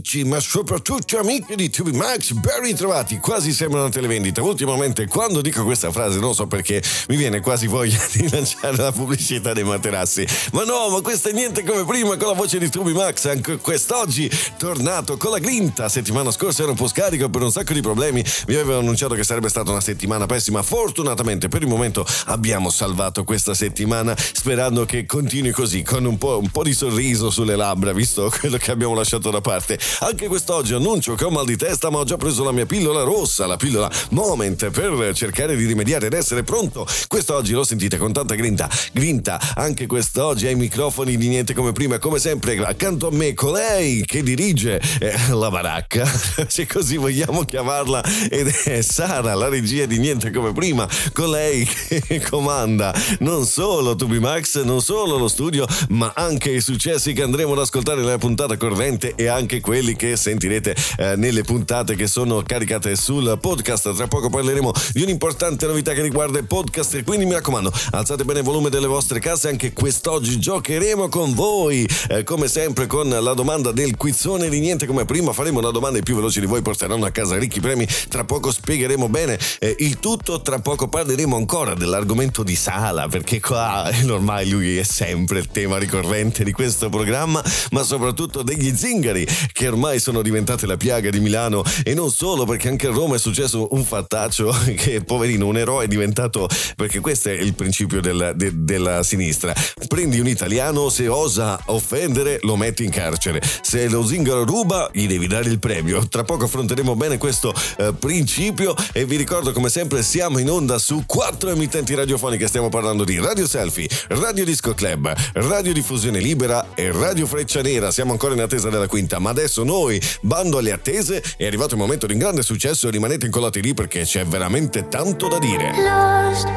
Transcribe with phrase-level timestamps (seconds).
[0.00, 4.42] amici, ma soprattutto amiche di Tubi Max, ben ritrovati, quasi sembrano televendita.
[4.42, 8.92] Ultimamente quando dico questa frase non so perché mi viene quasi voglia di lanciare la
[8.92, 10.26] pubblicità dei materassi.
[10.52, 13.58] Ma no, ma questo è niente come prima con la voce di Tubi Max, anche
[13.58, 15.88] quest'oggi tornato con la grinta.
[15.88, 19.24] Settimana scorsa era un po' scarico per un sacco di problemi, vi avevo annunciato che
[19.24, 20.62] sarebbe stata una settimana pessima.
[20.62, 26.38] Fortunatamente per il momento abbiamo salvato questa settimana sperando che continui così con un po',
[26.38, 29.78] un po di sorriso sulle labbra, visto quello che abbiamo lasciato da parte.
[30.00, 33.02] Anche quest'oggi annuncio che ho mal di testa, ma ho già preso la mia pillola
[33.02, 36.86] rossa, la pillola Moment, per cercare di rimediare ed essere pronto.
[37.08, 38.68] Quest'oggi lo sentite con tanta grinta.
[38.92, 44.04] Grinta, anche quest'oggi ai microfoni di niente come prima, come sempre, accanto a me colei
[44.04, 46.06] che dirige eh, la baracca,
[46.48, 52.20] se così vogliamo chiamarla, ed è Sara, la regia di niente come prima, colei che
[52.28, 57.52] comanda non solo Tubi Max, non solo lo studio, ma anche i successi che andremo
[57.52, 62.42] ad ascoltare nella puntata corrente e anche quelli che sentirete eh, nelle puntate che sono
[62.42, 63.94] caricate sul podcast.
[63.94, 68.24] Tra poco parleremo di un'importante novità che riguarda il podcast e quindi mi raccomando, alzate
[68.24, 73.08] bene il volume delle vostre case, anche quest'oggi giocheremo con voi, eh, come sempre con
[73.08, 76.46] la domanda del quizzone di niente come prima, faremo una domanda i più veloci di
[76.46, 80.88] voi porteranno a casa ricchi premi, tra poco spiegheremo bene eh, il tutto, tra poco
[80.88, 86.52] parleremo ancora dell'argomento di Sala, perché qua ormai lui è sempre il tema ricorrente di
[86.52, 91.94] questo programma, ma soprattutto degli zingari che ormai sono diventate la piaga di Milano e
[91.94, 95.88] non solo perché anche a Roma è successo un fattaccio che poverino un eroe è
[95.88, 99.54] diventato perché questo è il principio del, de, della sinistra.
[99.86, 103.40] Prendi un italiano se osa offendere lo metti in carcere.
[103.62, 106.06] Se lo zingaro ruba gli devi dare il premio.
[106.08, 110.78] Tra poco affronteremo bene questo eh, principio e vi ricordo come sempre siamo in onda
[110.78, 112.48] su quattro emittenti radiofoniche.
[112.48, 117.90] Stiamo parlando di Radio Selfie Radio Disco Club Radio Diffusione Libera e Radio Freccia Nera.
[117.92, 121.80] Siamo ancora in attesa della quinta ma adesso noi bando alle attese è arrivato il
[121.80, 125.72] momento di un grande successo e rimanete incollati lì perché c'è veramente tanto da dire.
[125.76, 126.48] Lost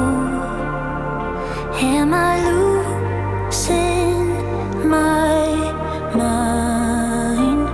[1.80, 4.28] am I losing
[4.88, 5.74] my
[6.14, 7.70] mind?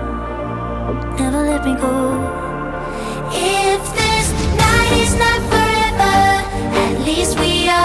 [1.19, 2.14] Never let me go.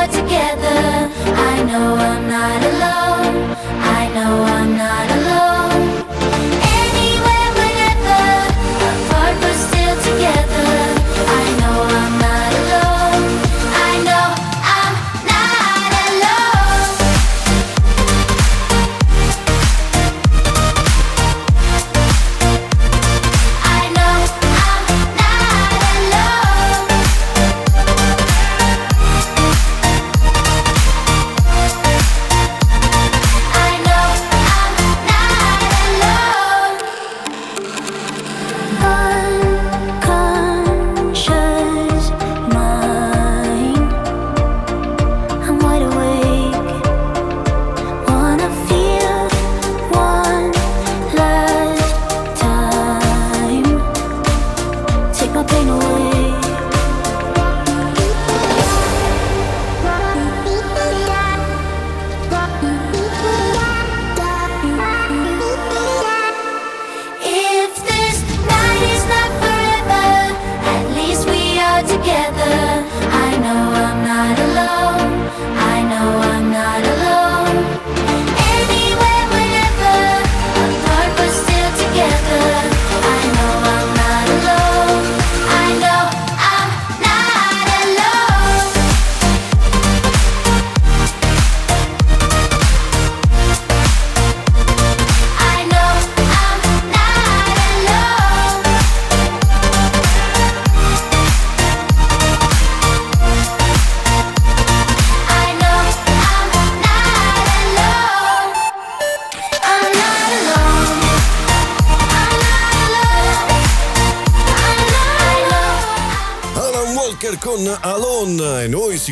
[0.06, 1.10] Together.
[1.50, 3.59] I know I'm not alone.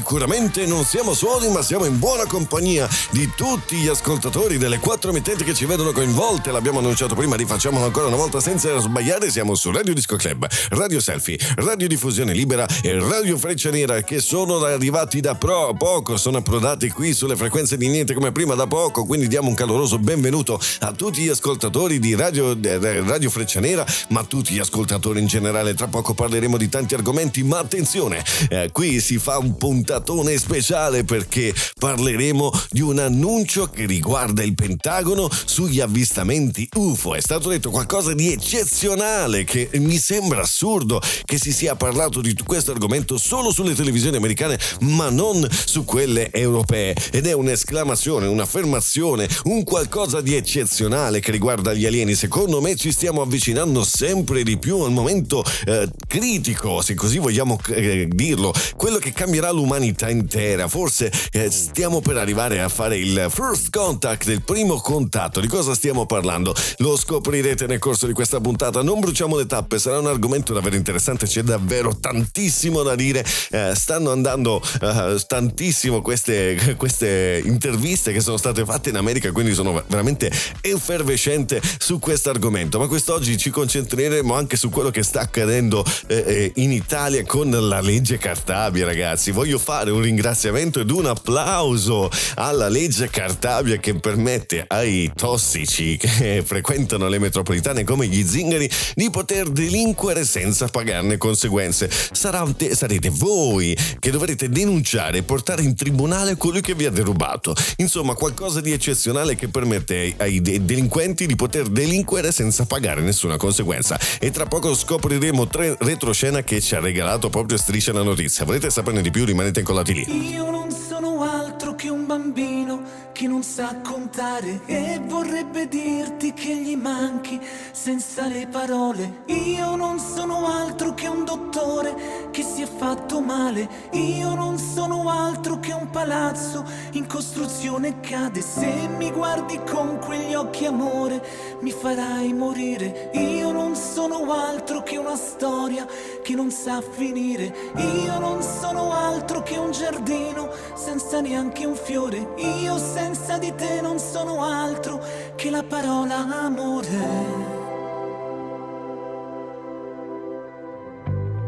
[0.09, 5.11] Sicuramente non siamo soli ma siamo in buona compagnia di tutti gli ascoltatori delle quattro
[5.11, 6.51] emittenti che ci vedono coinvolte.
[6.51, 9.31] L'abbiamo annunciato prima rifacciamolo ancora una volta senza sbagliare.
[9.31, 14.21] Siamo su Radio Disco Club Radio Selfie Radio Diffusione Libera e Radio Freccia Nera che
[14.21, 18.67] sono arrivati da pro- poco sono approdati qui sulle frequenze di niente come prima da
[18.67, 23.61] poco quindi diamo un caloroso benvenuto a tutti gli ascoltatori di Radio, eh, Radio Freccia
[23.61, 25.75] Nera ma a tutti gli ascoltatori in generale.
[25.75, 29.55] Tra poco parleremo di tanti argomenti ma attenzione eh, qui si fa un
[29.99, 37.15] puntatone speciale perché parleremo di un annuncio che riguarda il Pentagono sugli avvistamenti UFO.
[37.15, 42.35] È stato detto qualcosa di eccezionale che mi sembra assurdo che si sia parlato di
[42.47, 49.29] questo argomento solo sulle televisioni americane ma non su quelle europee ed è un'esclamazione, un'affermazione,
[49.45, 52.15] un qualcosa di eccezionale che riguarda gli alieni.
[52.15, 57.59] Secondo me ci stiamo avvicinando sempre di più al momento eh, critico, se così vogliamo
[57.69, 60.69] eh, dirlo, quello che cambierà l'umanità intera.
[60.69, 65.41] Forse eh, stiamo per arrivare a fare il first contact, il primo contatto.
[65.41, 66.55] Di cosa stiamo parlando?
[66.79, 68.83] Lo scoprirete nel corso di questa puntata.
[68.83, 73.25] Non bruciamo le tappe, sarà un argomento davvero interessante, c'è davvero tantissimo da dire.
[73.51, 79.55] Eh, stanno andando eh, tantissimo queste, queste interviste che sono state fatte in America, quindi
[79.55, 80.31] sono veramente
[80.61, 82.79] effervescente su questo argomento.
[82.79, 87.51] Ma quest'oggi ci concentreremo anche su quello che sta accadendo eh, eh, in Italia con
[87.51, 89.31] la legge Cartabia, ragazzi.
[89.31, 96.43] Voglio fare un ringraziamento ed un applauso alla legge Cartabia che permette ai tossici che
[96.45, 101.89] frequentano le metropolitane come gli zingari di poter delinquere senza pagarne conseguenze.
[102.13, 107.55] Sarate, sarete voi che dovrete denunciare e portare in tribunale colui che vi ha derubato.
[107.77, 113.99] Insomma, qualcosa di eccezionale che permette ai delinquenti di poter delinquere senza pagare nessuna conseguenza.
[114.19, 118.45] E tra poco scopriremo tre retroscena che ci ha regalato proprio Striscia la Notizia.
[118.45, 119.25] Volete saperne di più?
[119.25, 120.31] Rimanete incollati lì.
[120.33, 122.81] Io non sono altro che un bambino
[123.19, 127.41] che non sa contare e vorrebbe dirti che gli manchi
[127.73, 129.23] senza le parole.
[129.27, 133.69] Io non sono altro che un dottore che si è fatto male.
[133.95, 138.41] Io non sono altro che un palazzo in costruzione cade.
[138.41, 141.21] Se mi guardi con quegli occhi amore
[141.63, 143.11] mi farai morire.
[143.15, 145.85] Io non sono altro che una storia
[146.23, 147.53] che non sa finire.
[147.79, 152.35] Io non sono altro che un giardino senza neanche un fiore.
[152.37, 155.01] Io senza senza di te non sono altro
[155.35, 156.99] che la parola amore.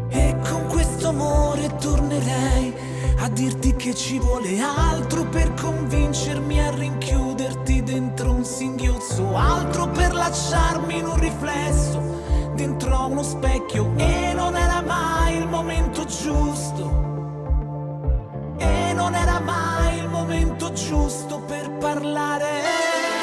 [0.08, 2.74] E con questo amore tornerei
[3.18, 10.14] a dirti che ci vuole altro per convincermi a rinchiuderti dentro un singhiozzo, altro per
[10.14, 12.00] lasciarmi in un riflesso
[12.54, 17.08] dentro uno specchio e non era mai il momento giusto.
[18.56, 19.80] E non era mai
[20.20, 23.19] momento giusto per parlare.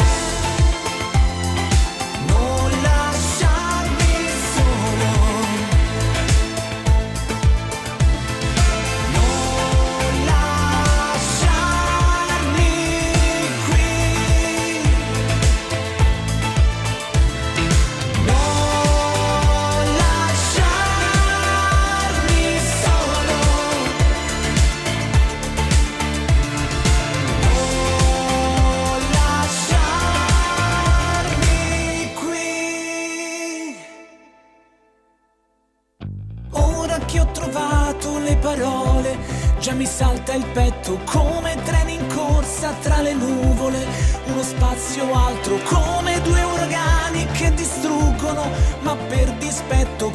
[39.77, 43.85] Mi salta il petto come treni in corsa tra le nuvole,
[44.25, 48.49] uno spazio altro come due uragani che distruggono,
[48.81, 50.11] ma per dispetto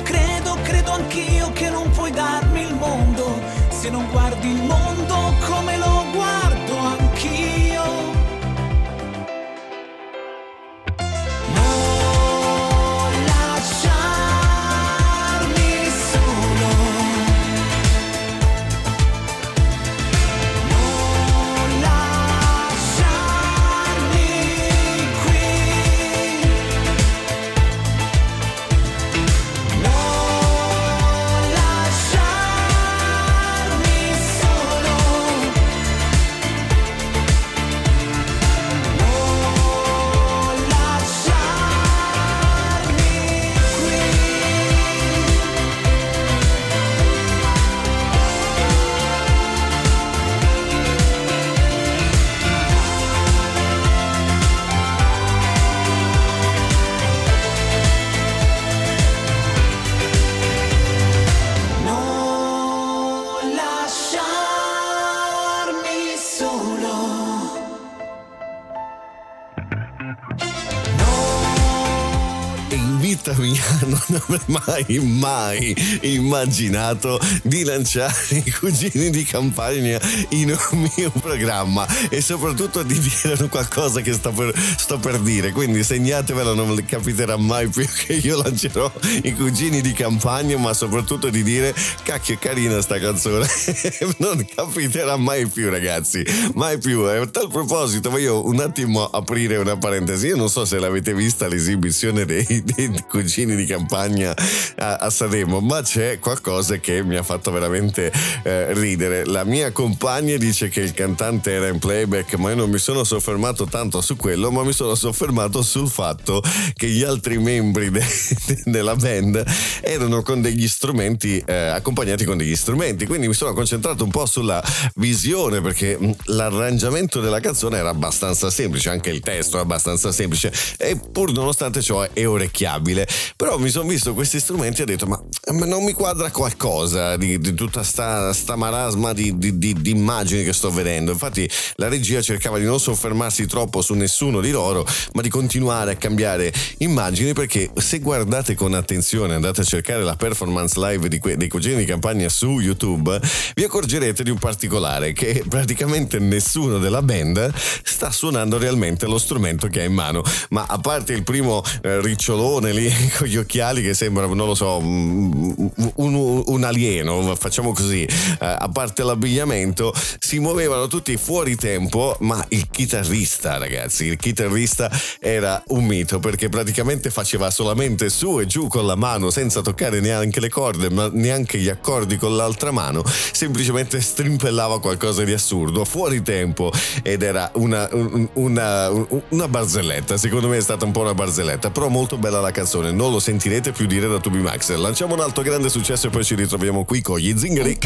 [74.47, 82.83] mai, mai immaginato di lanciare i cugini di campagna in un mio programma e soprattutto
[82.83, 85.53] di dire qualcosa che sto per, sto per dire.
[85.53, 88.91] Quindi segnatevelo, non capiterà mai più che io lancerò
[89.23, 93.47] i cugini di campagna, ma soprattutto di dire cacchio carina sta canzone.
[94.19, 96.25] non capiterà mai più, ragazzi.
[96.55, 97.01] Mai più.
[97.03, 100.29] A tal proposito, voglio un attimo aprire una parentesi.
[100.29, 104.35] Io non so se l'avete vista l'esibizione dei, dei cugini di campagna a,
[104.77, 108.13] a, Sanremo, ma c'è qualcosa che mi ha fatto veramente
[108.43, 109.25] eh, ridere.
[109.25, 113.05] La mia compagna dice che il cantante era in playback, ma io non mi sono
[113.05, 116.43] soffermato tanto su quello, ma mi sono soffermato sul fatto
[116.75, 118.05] che gli altri membri de,
[118.47, 119.45] de, della band
[119.81, 123.07] erano con degli strumenti, eh, accompagnati con degli strumenti.
[123.07, 124.63] Quindi mi sono concentrato un po' sulla
[124.95, 130.53] visione perché mm, l'arrangiamento della canzone era abbastanza semplice, anche il testo è abbastanza semplice
[130.79, 133.07] e pur nonostante ciò è orecchiabile.
[133.37, 135.21] Però mi sono visto questi strumenti ho detto ma,
[135.53, 140.45] ma non mi quadra qualcosa di, di tutta sta, sta marasma di, di, di, immagini
[140.45, 141.13] che sto vedendo.
[141.13, 145.93] Infatti la regia cercava di non soffermarsi troppo su nessuno di loro, ma di continuare
[145.93, 151.37] a cambiare immagini perché se guardate con attenzione, andate a cercare la performance live que-
[151.37, 153.21] dei cugini di campagna su YouTube,
[153.55, 157.53] vi accorgerete di un particolare che praticamente nessuno della band
[157.83, 162.01] sta suonando realmente lo strumento che ha in mano, ma a parte il primo eh,
[162.01, 168.03] ricciolone lì con gli occhiali che sembra, non lo so, un, un, alieno, facciamo così,
[168.03, 174.91] eh, a parte l'abbigliamento, si muovevano tutti fuori tempo, ma il chitarrista, ragazzi, il chitarrista
[175.21, 180.01] era un mito perché praticamente faceva solamente su e giù con la mano senza toccare
[180.01, 185.85] neanche le corde, ma neanche gli accordi con l'altra mano, semplicemente strimpellava qualcosa di assurdo,
[185.85, 186.73] fuori tempo
[187.05, 187.89] ed era una,
[188.33, 188.91] una,
[189.29, 192.91] una barzelletta, secondo me è stata un po' una barzelletta, però molto bella la canzone,
[192.91, 194.77] non lo sentirete più dire.
[194.77, 197.79] Lanciamo un altro grande successo e poi ci ritroviamo qui con gli zingari.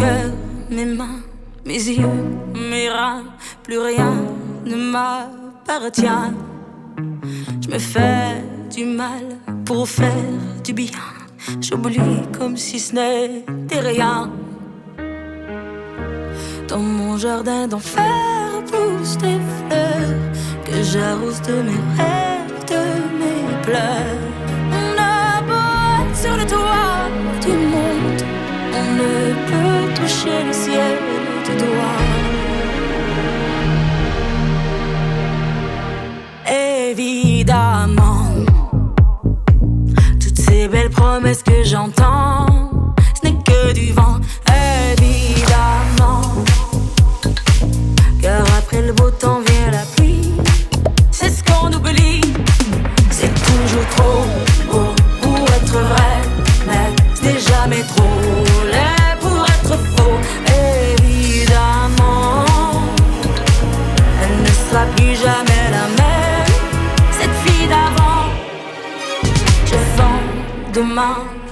[0.68, 1.22] mes mains,
[1.64, 2.08] mes yeux,
[2.54, 3.24] mes reins,
[3.62, 4.24] plus rien
[4.64, 6.32] ne m'appartient.
[7.60, 10.12] Je me fais du mal pour faire
[10.64, 11.02] du bien.
[11.60, 14.30] J'oublie comme si ce n'était rien.
[16.68, 20.16] Dans mon jardin d'enfer poussent des fleurs
[20.64, 22.82] que j'arrose de mes rêves, de
[23.18, 24.25] mes pleurs.
[28.96, 30.96] Ne peut toucher le ciel
[31.44, 32.02] du doigt.
[36.88, 38.28] Évidemment,
[40.20, 42.46] toutes ces belles promesses que j'entends,
[43.16, 44.18] ce n'est que du vent.
[44.92, 46.44] Évidemment,
[48.22, 50.32] car après le beau temps vient la pluie.
[51.10, 52.20] C'est ce qu'on oublie.
[53.10, 54.24] C'est toujours trop
[54.70, 56.14] beau pour être vrai,
[56.66, 58.45] mais ce n'est jamais trop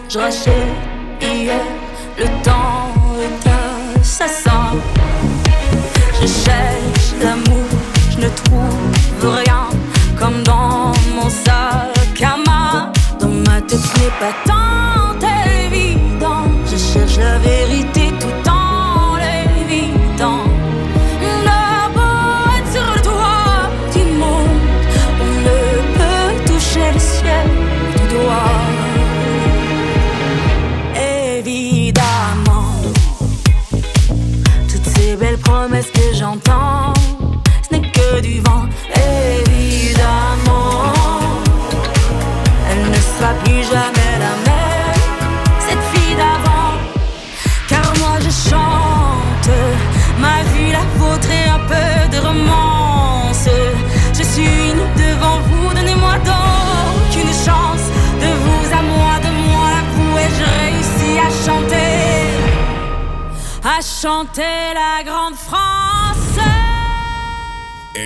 [0.09, 0.53] je rachète
[1.21, 1.61] hier.
[2.19, 4.73] Le temps est assassin.
[6.21, 7.67] Je cherche l'amour,
[8.11, 9.69] je ne trouve rien
[10.19, 12.93] comme dans mon sac à main.
[13.21, 15.19] Dans ma tête, ce n'est pas tant
[15.67, 16.45] évident.
[16.71, 17.74] Je cherche la vérité
[36.25, 38.65] ce n'est que du vent.
[38.97, 40.55] Évidemment,
[42.71, 45.03] elle ne sera plus jamais la même,
[45.67, 46.79] cette fille d'avant.
[47.69, 49.51] Car moi je chante
[50.19, 53.49] ma vie, la vôtre et un peu de romance.
[54.15, 57.87] Je suis nue devant vous, donnez-moi donc une chance.
[58.23, 61.93] De vous à moi, de moi à vous, et je réussis à chanter,
[63.63, 65.14] à chanter la grande.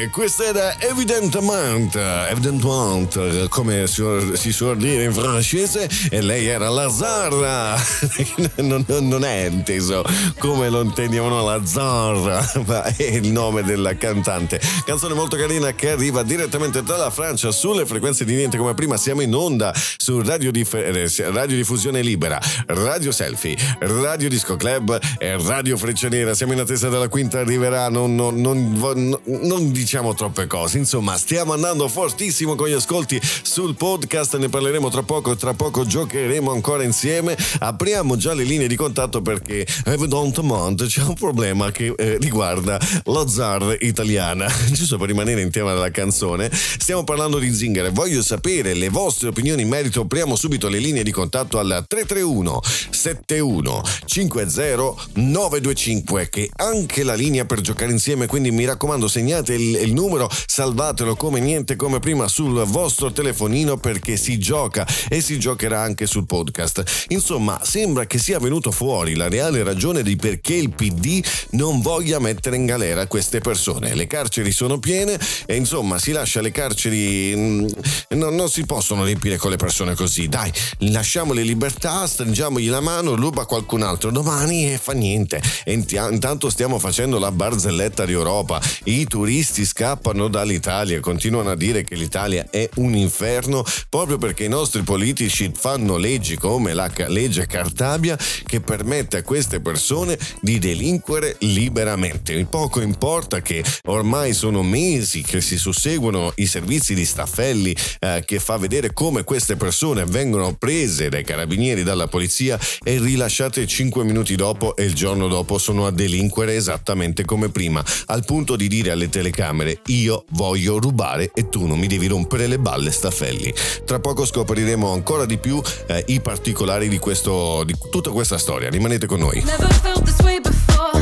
[0.01, 1.97] E questo era Evidentement,
[2.31, 4.03] Evidentement, come si,
[4.35, 7.75] si suol dire in francese, e lei era la Zarra.
[8.63, 10.05] non, non- è inteso
[10.39, 14.61] come lo intendiamo la Zarra, ma è il nome della cantante.
[14.85, 18.97] Canzone molto carina che arriva direttamente dalla Francia sulle frequenze di Niente come prima.
[18.97, 24.97] Siamo in onda su Radio, Dif- eh, Radio Diffusione Libera, Radio Selfie, Radio Disco Club
[25.19, 26.35] e Radio Freccia Nera.
[26.35, 27.89] Siamo in attesa della quinta, arriverà.
[27.89, 30.77] Non, non- non- non diciamo troppe cose.
[30.77, 35.87] Insomma, stiamo andando fortissimo con gli ascolti sul podcast, ne parleremo tra poco, tra poco
[35.87, 37.35] giocheremo ancora insieme.
[37.61, 43.27] Apriamo già le linee di contatto perché evidentemente c'è un problema che eh, riguarda la
[43.27, 44.47] zar italiana.
[44.71, 47.89] Giusto per rimanere in tema della canzone, stiamo parlando di Zingare.
[47.89, 50.03] Voglio sapere le vostre opinioni in merito.
[50.03, 57.47] Apriamo subito le linee di contatto al 331 71 50 925 che anche la linea
[57.47, 62.29] per giocare insieme, quindi mi raccomando segnate il, il numero, salvatelo come niente come prima
[62.29, 67.07] sul vostro telefonino perché si gioca e si giocherà anche sul podcast.
[67.09, 72.19] Insomma, sembra che sia venuto fuori la reale ragione di perché il PD non voglia
[72.19, 73.95] mettere in galera queste persone.
[73.95, 77.35] Le carceri sono piene e insomma si lascia le carceri...
[77.37, 77.67] Mm,
[78.11, 80.29] non, non si possono riempire con le persone così.
[80.29, 85.43] Dai, lasciamole libertà, stringiamogli la mano, ruba qualcun altro domani e fa niente.
[85.65, 88.61] E intanto stiamo facendo la barzelletta di Europa.
[88.85, 94.49] I turisti scappano dall'Italia, continuano a dire che l'Italia è un inferno proprio perché i
[94.49, 101.37] nostri politici fanno leggi come la legge Cartabia che permette a queste persone di delinquere
[101.41, 102.47] liberamente.
[102.47, 108.39] Poco importa che ormai sono mesi che si susseguono i servizi di staffelli eh, che
[108.39, 114.35] fa vedere come queste persone vengono prese dai carabinieri, dalla polizia e rilasciate 5 minuti
[114.35, 118.93] dopo e il giorno dopo sono a delinquere esattamente come prima, al punto di dire
[118.93, 123.53] alle telecamere io voglio rubare e tu non mi devi rompere le balle staffelli.
[123.85, 128.69] Tra poco scopriremo ancora di più eh, i particolari di, questo, di tutta questa storia,
[128.71, 129.43] rimanete con noi.
[129.45, 130.98] Never felt this way before,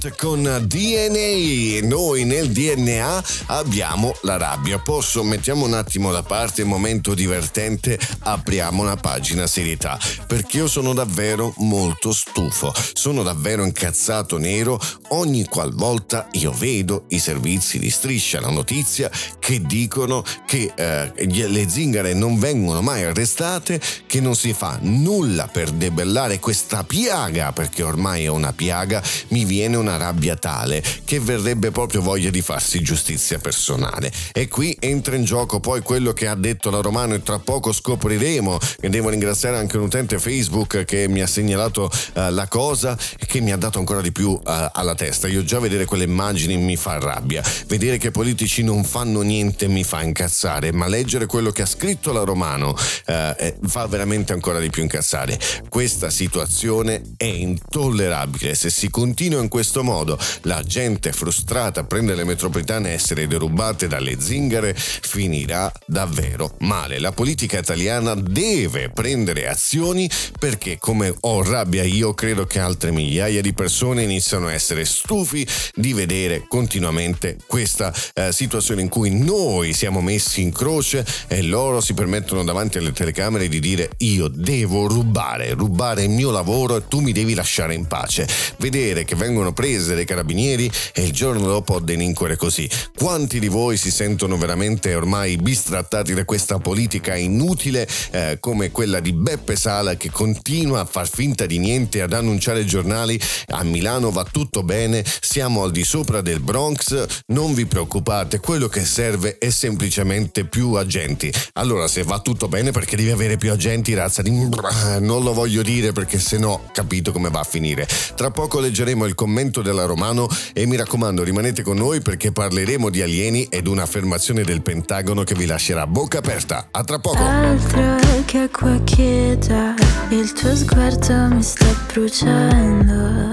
[0.00, 0.21] To.
[0.22, 1.84] Con DNA.
[1.84, 4.78] Noi nel DNA abbiamo la rabbia.
[4.78, 9.98] Posso, mettiamo un attimo da parte il momento divertente, apriamo una pagina serietà.
[10.28, 12.72] Perché io sono davvero molto stufo.
[12.92, 19.60] Sono davvero incazzato nero ogni qualvolta io vedo i servizi di striscia la notizia che
[19.60, 21.12] dicono che eh,
[21.48, 27.52] le zingare non vengono mai arrestate, che non si fa nulla per debellare questa piaga,
[27.52, 32.42] perché ormai è una piaga, mi viene una rabbia tale che verrebbe proprio voglia di
[32.42, 34.10] farsi giustizia personale.
[34.32, 37.72] E qui entra in gioco poi quello che ha detto la Romano e tra poco
[37.72, 42.96] scopriremo e devo ringraziare anche un utente Facebook che mi ha segnalato uh, la cosa
[43.18, 45.28] e che mi ha dato ancora di più uh, alla testa.
[45.28, 49.84] Io già vedere quelle immagini mi fa rabbia, vedere che politici non fanno niente mi
[49.84, 54.70] fa incazzare, ma leggere quello che ha scritto la Romano uh, fa veramente ancora di
[54.70, 55.38] più incazzare.
[55.68, 60.01] Questa situazione è intollerabile se si continua in questo modo,
[60.42, 66.98] la gente frustrata a prendere le metropolitane e essere derubate dalle zingare, finirà davvero male.
[66.98, 73.40] La politica italiana deve prendere azioni perché, come ho rabbia io, credo che altre migliaia
[73.40, 79.72] di persone iniziano a essere stufi di vedere continuamente questa eh, situazione in cui noi
[79.72, 84.86] siamo messi in croce e loro si permettono davanti alle telecamere di dire io devo
[84.86, 88.28] rubare, rubare il mio lavoro e tu mi devi lasciare in pace.
[88.58, 92.68] Vedere che vengono prese dai carabinieri e il giorno dopo delinquere così.
[92.96, 99.00] Quanti di voi si sentono veramente ormai bistrattati da questa politica inutile eh, come quella
[99.00, 103.62] di Beppe Sala che continua a far finta di niente, ad annunciare ai giornali a
[103.64, 108.84] Milano va tutto bene, siamo al di sopra del Bronx, non vi preoccupate, quello che
[108.84, 111.32] serve è semplicemente più agenti.
[111.54, 114.30] Allora se va tutto bene perché devi avere più agenti, razza di...
[114.32, 117.86] Non lo voglio dire perché se no capito come va a finire.
[118.14, 122.90] Tra poco leggeremo il commento della Romano e mi raccomando rimanete con noi perché parleremo
[122.90, 126.68] di alieni ed un'affermazione del Pentagono che vi lascerà bocca aperta.
[126.70, 127.22] A tra poco!
[127.22, 129.74] Altro che acqua quieta,
[130.10, 133.32] il tuo sguardo mi sta bruciando.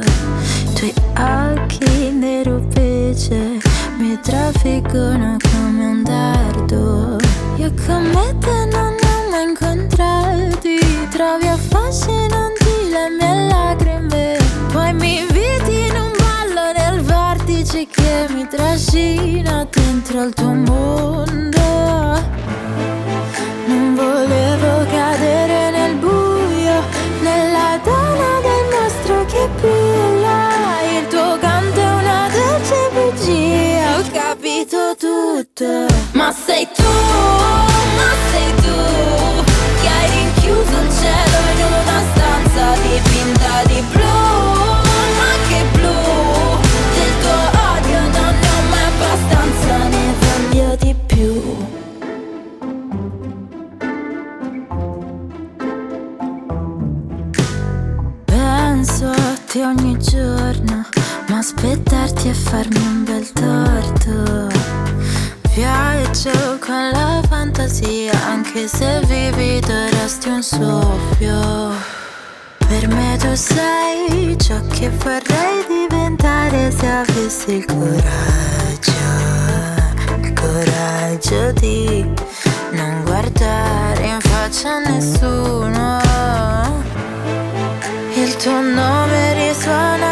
[0.65, 3.59] I tuoi occhi nero pece
[3.97, 7.17] mi trafiggono come un dardo.
[7.57, 10.79] Io come te non ho mai incontrati,
[11.11, 14.18] trovi affascinanti le mie lacrime.
[18.69, 21.61] Trascina dentro il tuo mondo.
[23.65, 26.83] Non volevo cadere nel buio,
[27.21, 30.47] nella tana del mostro che brilla.
[30.97, 35.87] Il tuo canto è una dolce bugia, ho capito tutto.
[36.11, 37.68] Ma sei tu,
[61.39, 64.47] aspettarti e farmi un bel torto.
[65.55, 71.71] Viaggio con la fantasia, anche se vivido resti un soffio.
[72.57, 78.91] Per me tu sei ciò che vorrei diventare se avessi il coraggio,
[80.21, 82.05] il coraggio di
[82.71, 86.01] non guardare in faccia a nessuno.
[88.13, 90.08] Il tuo nome risuona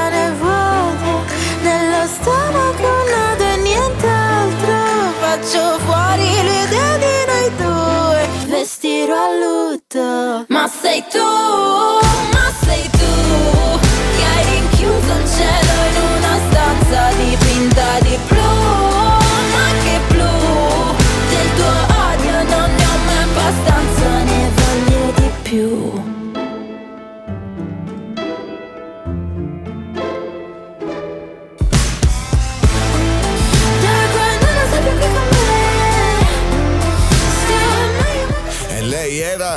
[5.50, 10.46] Faccio fuori l'idea di noi due, vestirò a lutto.
[10.50, 12.37] Ma sei tu,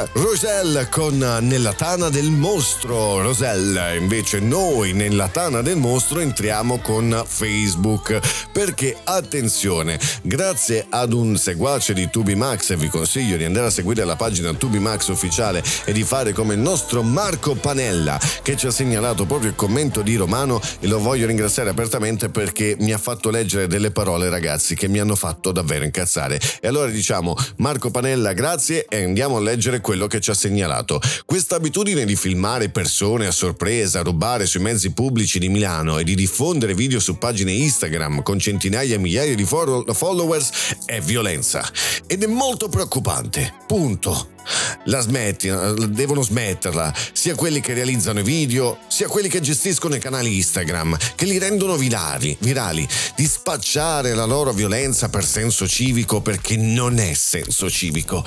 [0.00, 3.20] era Roselle con Nella tana del mostro.
[3.20, 8.18] Roselle, invece noi nella tana del mostro entriamo con Facebook.
[8.52, 14.04] Perché attenzione, grazie ad un seguace di Tubimax, e vi consiglio di andare a seguire
[14.04, 18.70] la pagina Tubimax ufficiale e di fare come il nostro Marco Panella che ci ha
[18.70, 23.30] segnalato proprio il commento di Romano e lo voglio ringraziare apertamente perché mi ha fatto
[23.30, 26.40] leggere delle parole ragazzi che mi hanno fatto davvero incazzare.
[26.60, 31.00] E allora diciamo Marco Panella grazie e andiamo a leggere quello che ci ha segnalato.
[31.24, 36.14] Questa abitudine di filmare persone a sorpresa, rubare sui mezzi pubblici di Milano e di
[36.14, 41.68] diffondere video su pagine Instagram con centinaia e migliaia di follow- followers è violenza
[42.06, 43.52] ed è molto preoccupante.
[43.66, 44.38] Punto.
[44.84, 45.50] La smetti,
[45.88, 50.96] devono smetterla, sia quelli che realizzano i video, sia quelli che gestiscono i canali Instagram,
[51.14, 56.98] che li rendono virali, virali, di spacciare la loro violenza per senso civico perché non
[56.98, 58.24] è senso civico.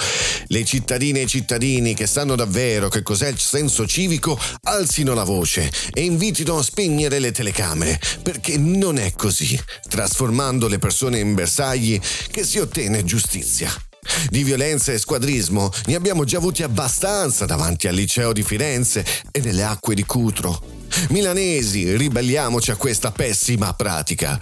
[0.48, 5.24] Le cittadine e i cittadini che sanno davvero che cos'è il senso civico alzino la
[5.24, 11.34] voce e invitino a spegnere le telecamere, perché non è così, trasformando le persone in
[11.34, 12.00] bersagli,
[12.32, 13.93] che si ottiene giustizia.
[14.30, 19.40] Di violenza e squadrismo ne abbiamo già avuti abbastanza davanti al liceo di Firenze e
[19.42, 20.62] nelle acque di Cutro.
[21.10, 24.40] Milanesi, ribelliamoci a questa pessima pratica.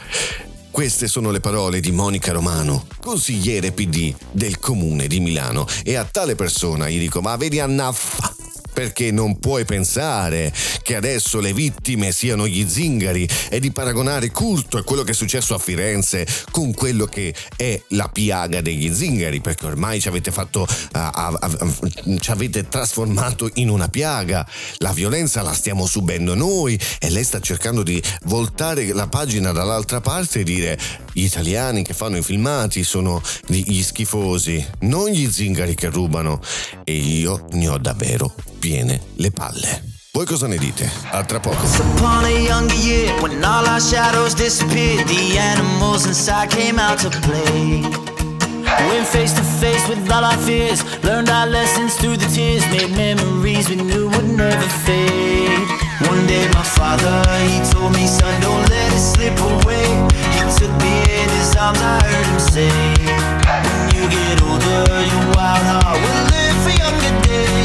[0.71, 5.67] Queste sono le parole di Monica Romano, consigliere PD del comune di Milano.
[5.83, 8.30] E a tale persona gli dico: Ma vedi, Annaffa,
[8.81, 14.77] perché non puoi pensare che adesso le vittime siano gli zingari e di paragonare culto
[14.77, 19.39] a quello che è successo a Firenze con quello che è la piaga degli zingari,
[19.39, 20.61] perché ormai ci avete fatto,
[20.93, 24.47] uh, uh, uh, ci avete trasformato in una piaga.
[24.77, 30.01] La violenza la stiamo subendo noi e lei sta cercando di voltare la pagina dall'altra
[30.01, 30.79] parte e dire
[31.13, 36.39] gli italiani che fanno i filmati sono gli schifosi, non gli zingari che rubano
[36.83, 38.33] e io ne ho davvero
[38.71, 39.83] piene le palle.
[40.13, 40.89] Voi cosa ne dite?
[41.11, 41.65] A tra poco.
[41.97, 47.09] Upon a younger year, when all our shadows disappeared, the animals inside came out to
[47.27, 47.83] play.
[48.87, 52.91] Went face to face with all our fears, learned our lessons through the tears, made
[52.95, 55.67] memories we knew would never fade.
[56.07, 59.87] One day my father, he told me, son, don't let it slip away.
[60.35, 62.71] He took me in his arms, I heard him say,
[63.67, 67.60] when you get older, your wild heart will live for younger days.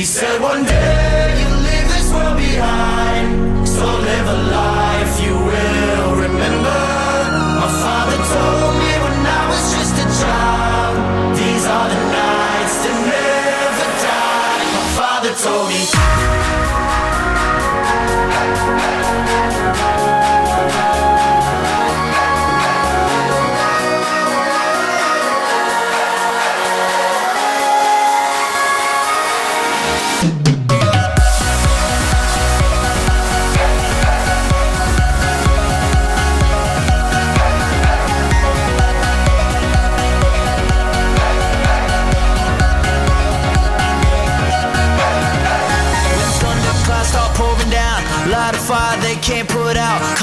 [0.00, 6.14] He said one day you'll leave this world behind, so live a life you will
[6.14, 6.80] remember.
[7.60, 12.96] My father told me when I was just a child, these are the nights that
[13.12, 14.64] never die.
[14.76, 16.09] My father told me.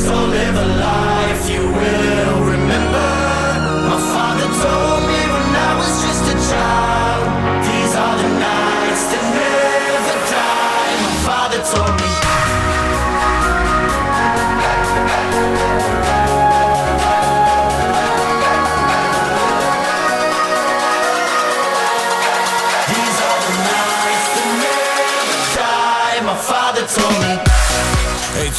[0.00, 2.49] So live a life you will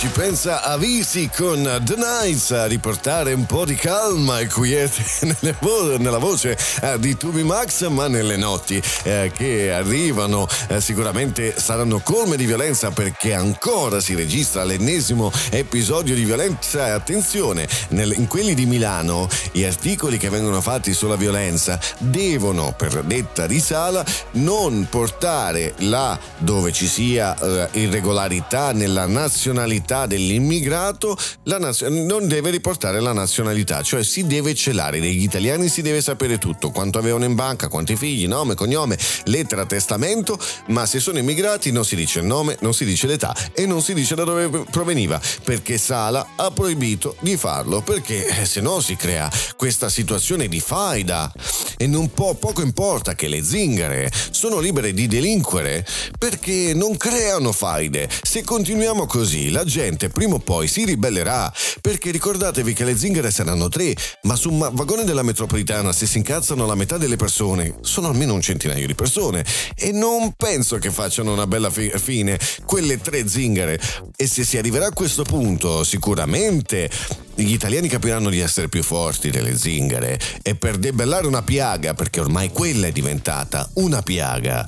[0.01, 5.03] ci pensa Avisi con The Nights a riportare un po' di calma e quiete
[5.61, 11.53] vo- nella voce eh, di Tubi Max, ma nelle notti eh, che arrivano eh, sicuramente
[11.55, 16.87] saranno colme di violenza perché ancora si registra l'ennesimo episodio di violenza.
[16.87, 22.73] E attenzione, nel- in quelli di Milano gli articoli che vengono fatti sulla violenza devono,
[22.75, 31.17] per detta di Sala, non portare là dove ci sia eh, irregolarità nella nazionalità dell'immigrato,
[31.43, 34.99] la naz- non deve riportare la nazionalità, cioè si deve celare.
[34.99, 39.65] Degli italiani si deve sapere tutto, quanto avevano in banca, quanti figli, nome, cognome, lettera,
[39.65, 43.65] testamento, ma se sono immigrati non si dice il nome, non si dice l'età e
[43.65, 48.61] non si dice da dove proveniva, perché Sala ha proibito di farlo, perché eh, se
[48.61, 51.31] no si crea questa situazione di faida
[51.77, 55.85] e non può, poco importa che le zingare sono libere di delinquere
[56.17, 58.09] perché non creano faide.
[58.21, 59.80] Se continuiamo così, la gente
[60.11, 64.69] prima o poi si ribellerà perché ricordatevi che le zingare saranno tre, ma su un
[64.73, 68.95] vagone della metropolitana se si incazzano la metà delle persone, sono almeno un centinaio di
[68.95, 69.43] persone.
[69.75, 73.79] E non penso che facciano una bella fi- fine quelle tre zingare.
[74.15, 76.89] E se si arriverà a questo punto sicuramente
[77.35, 80.19] gli italiani capiranno di essere più forti delle zingare.
[80.41, 84.67] E per debellare una piaga, perché ormai quella è diventata una piaga,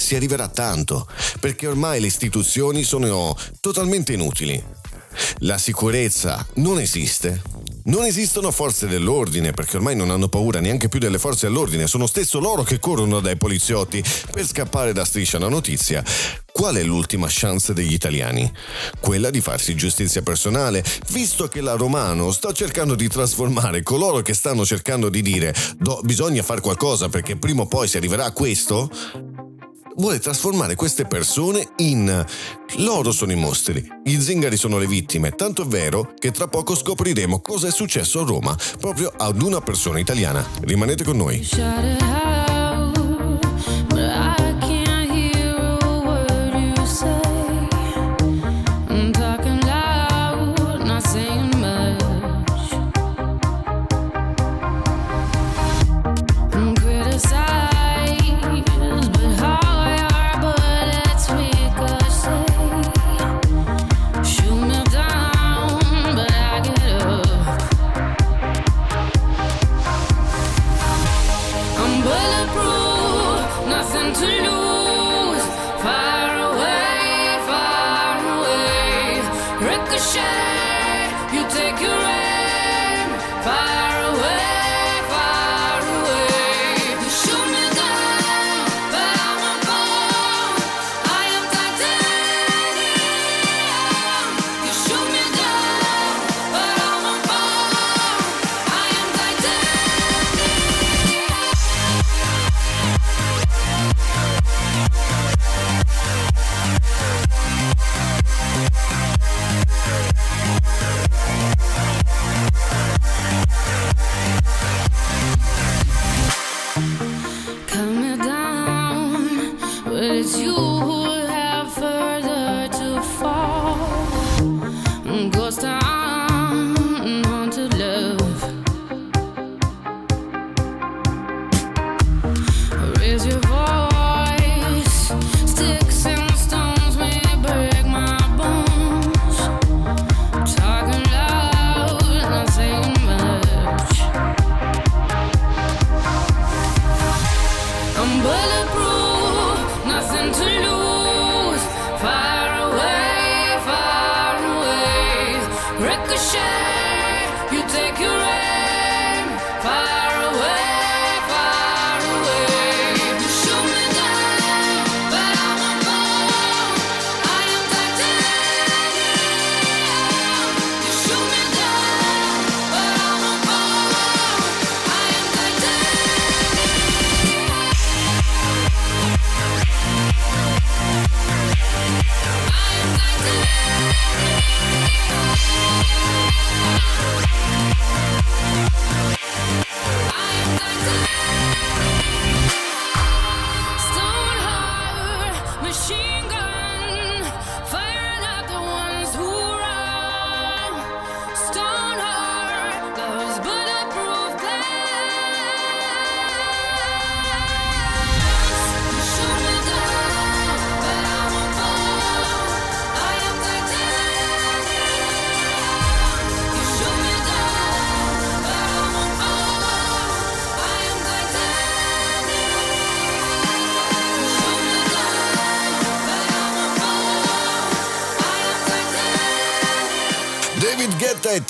[0.00, 1.06] si arriverà tanto,
[1.38, 4.62] perché ormai le istituzioni sono totalmente inutili.
[5.38, 7.42] La sicurezza non esiste.
[7.82, 12.06] Non esistono forze dell'ordine perché ormai non hanno paura neanche più delle forze dell'ordine, sono
[12.06, 16.04] stesso loro che corrono dai poliziotti per scappare da striscia la notizia.
[16.52, 18.50] Qual è l'ultima chance degli italiani?
[19.00, 24.34] Quella di farsi giustizia personale, visto che la Romano sta cercando di trasformare coloro che
[24.34, 28.32] stanno cercando di dire "Do- bisogna fare qualcosa perché prima o poi si arriverà a
[28.32, 28.90] questo,
[29.96, 32.24] vuole trasformare queste persone in
[32.76, 36.74] loro sono i mostri, gli zingari sono le vittime, tanto è vero che tra poco
[36.74, 40.46] scopriremo cosa è successo a Roma proprio ad una persona italiana.
[40.60, 41.46] Rimanete con noi.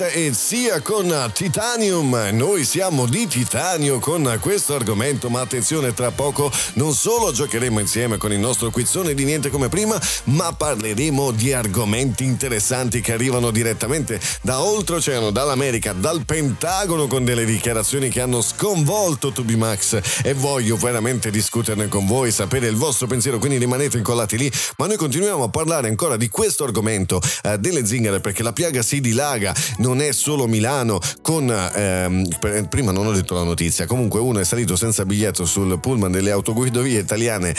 [0.01, 2.31] Quartet e sia con Titanium.
[2.33, 8.17] Noi siamo di titanio con questo argomento, ma attenzione, tra poco non solo giocheremo insieme
[8.17, 13.51] con il nostro quizzone di niente come prima, ma parleremo di argomenti interessanti che arrivano
[13.51, 20.01] direttamente da oltreoceano, dall'America, dal Pentagono con delle dichiarazioni che hanno sconvolto Tubi Max.
[20.23, 24.87] E voglio veramente discuterne con voi, sapere il vostro pensiero, quindi rimanete incollati lì, ma
[24.87, 29.01] noi continuiamo a parlare ancora di questo argomento eh, delle zingare perché la piaga si
[29.01, 29.55] dilaga.
[29.79, 32.29] Non è solo Milano con ehm,
[32.69, 36.31] prima non ho detto la notizia comunque uno è salito senza biglietto sul pullman delle
[36.31, 37.55] autoguidovie italiane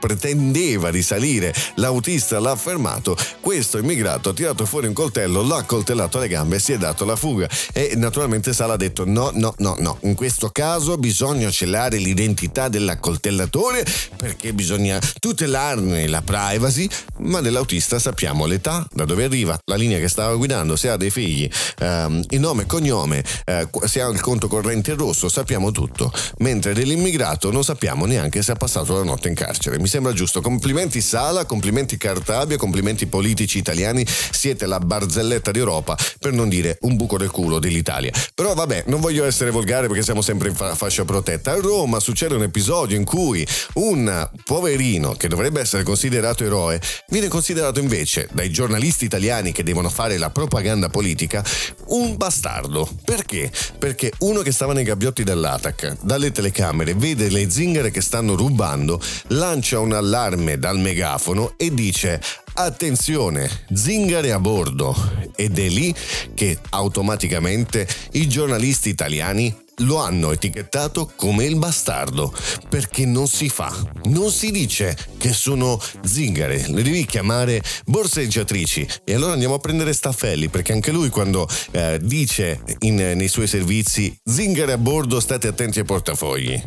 [0.00, 6.18] pretendeva di salire l'autista l'ha fermato questo immigrato ha tirato fuori un coltello l'ha coltellato
[6.18, 9.54] alle gambe e si è dato la fuga e naturalmente Sala ha detto no no
[9.58, 9.98] no no.
[10.02, 13.84] In questo caso bisogna celare l'identità dell'accoltellatore
[14.16, 20.08] perché bisogna tutelarne la privacy ma dell'autista sappiamo l'età da dove arriva la linea che
[20.08, 21.48] stava guidando se ha dei figli,
[21.78, 26.72] ehm, il nome e cognome, eh, se ha il conto corrente rosso, sappiamo tutto, mentre
[26.72, 29.78] dell'immigrato non sappiamo neanche se ha passato la notte in carcere.
[29.78, 30.40] Mi sembra giusto.
[30.40, 36.96] Complimenti Sala, complimenti Cartabia, complimenti politici italiani, siete la barzelletta d'Europa, per non dire un
[36.96, 38.12] buco del culo dell'Italia.
[38.34, 41.52] Però vabbè, non voglio essere volgare perché siamo sempre in fa- fascia protetta.
[41.52, 47.28] A Roma succede un episodio in cui un poverino che dovrebbe essere considerato eroe viene
[47.28, 51.39] considerato invece dai giornalisti italiani che devono fare la propaganda politica
[51.86, 52.88] un bastardo.
[53.04, 53.50] Perché?
[53.78, 59.00] Perché uno che stava nei gabbiotti dell'ATAC, dalle telecamere, vede le zingare che stanno rubando,
[59.28, 62.20] lancia un allarme dal megafono e dice
[62.54, 64.94] Attenzione, zingare a bordo.
[65.36, 65.94] Ed è lì
[66.34, 72.32] che automaticamente i giornalisti italiani lo hanno etichettato come il bastardo
[72.68, 73.72] perché non si fa,
[74.04, 79.92] non si dice che sono zingare, le devi chiamare borseggiatrici e allora andiamo a prendere
[79.92, 85.48] Staffelli perché anche lui quando eh, dice in, nei suoi servizi zingare a bordo state
[85.48, 86.60] attenti ai portafogli,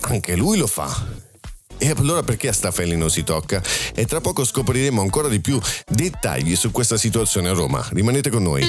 [0.00, 1.26] anche lui lo fa.
[1.80, 3.62] E allora perché a Staffelli non si tocca?
[3.94, 7.86] E tra poco scopriremo ancora di più dettagli su questa situazione a Roma.
[7.92, 8.64] Rimanete con noi.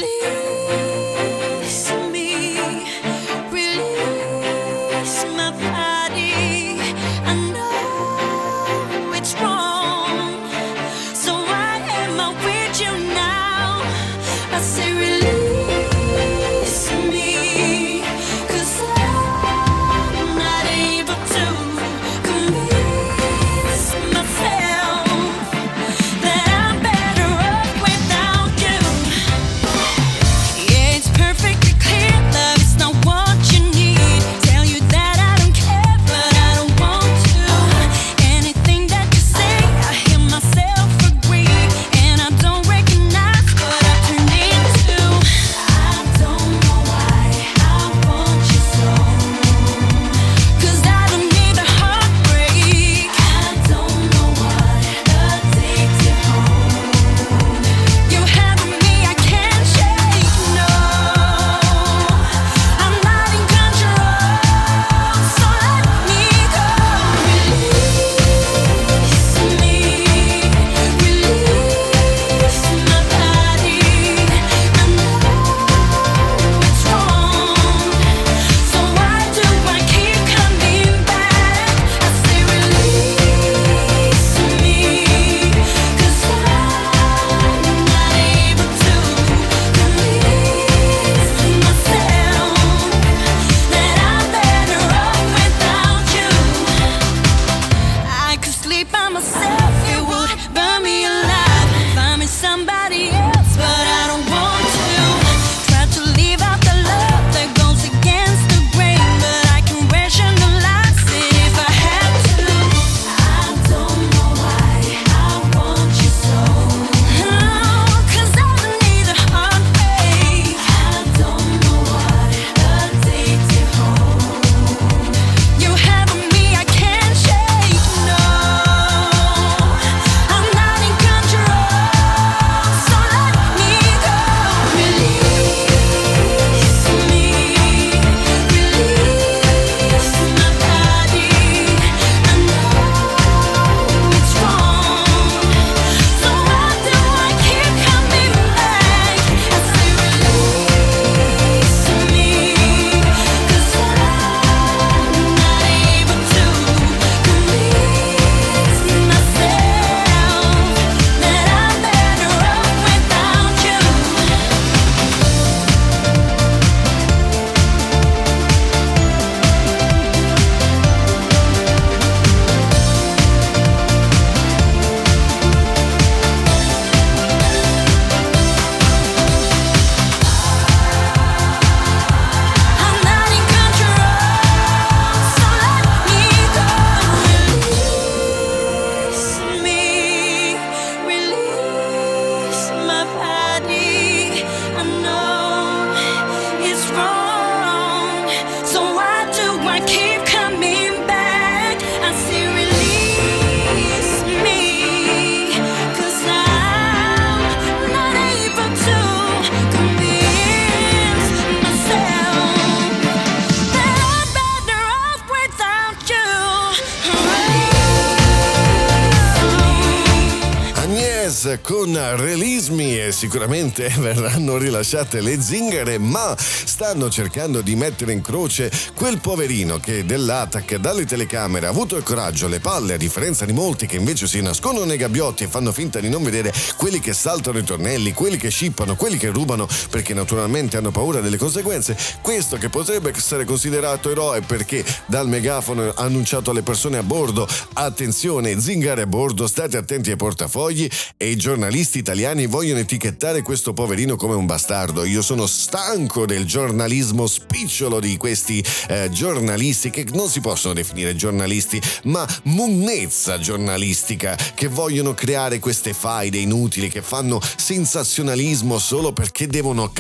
[223.20, 230.05] Sicuramente verranno rilasciate le zingare, ma stanno cercando di mettere in croce quel poverino che
[230.05, 234.26] dell'ATAC dalle telecamere ha avuto il coraggio, le palle, a differenza di molti che invece
[234.26, 238.13] si nascondono nei gabbiotti e fanno finta di non vedere quelli che saltano i tornelli,
[238.13, 241.97] quelli che scippano, quelli che rubano perché naturalmente hanno paura delle conseguenze.
[242.22, 247.45] Questo che potrebbe essere considerato eroe perché dal megafono ha annunciato alle persone a bordo
[247.74, 253.07] attenzione, zingare a bordo, state attenti ai portafogli e i giornalisti italiani vogliono etichettare
[253.43, 255.03] questo poverino come un bastardo.
[255.03, 261.16] Io sono stanco del giornalismo spicciolo di questi eh, giornalisti che non si possono definire
[261.16, 269.47] giornalisti, ma munnezza giornalistica che vogliono creare queste faide inutili che fanno sensazionalismo solo perché
[269.47, 269.91] devono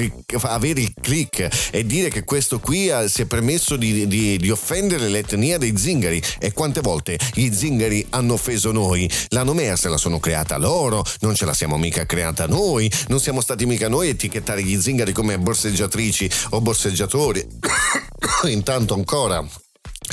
[0.43, 4.49] avere il click e dire che questo qui ha, si è permesso di, di, di
[4.49, 9.09] offendere l'etnia dei zingari e quante volte gli zingari hanno offeso noi.
[9.29, 13.19] La nomea se la sono creata loro, non ce la siamo mica creata noi, non
[13.19, 17.45] siamo stati mica noi a etichettare gli zingari come borseggiatrici o borseggiatori.
[18.47, 19.45] Intanto ancora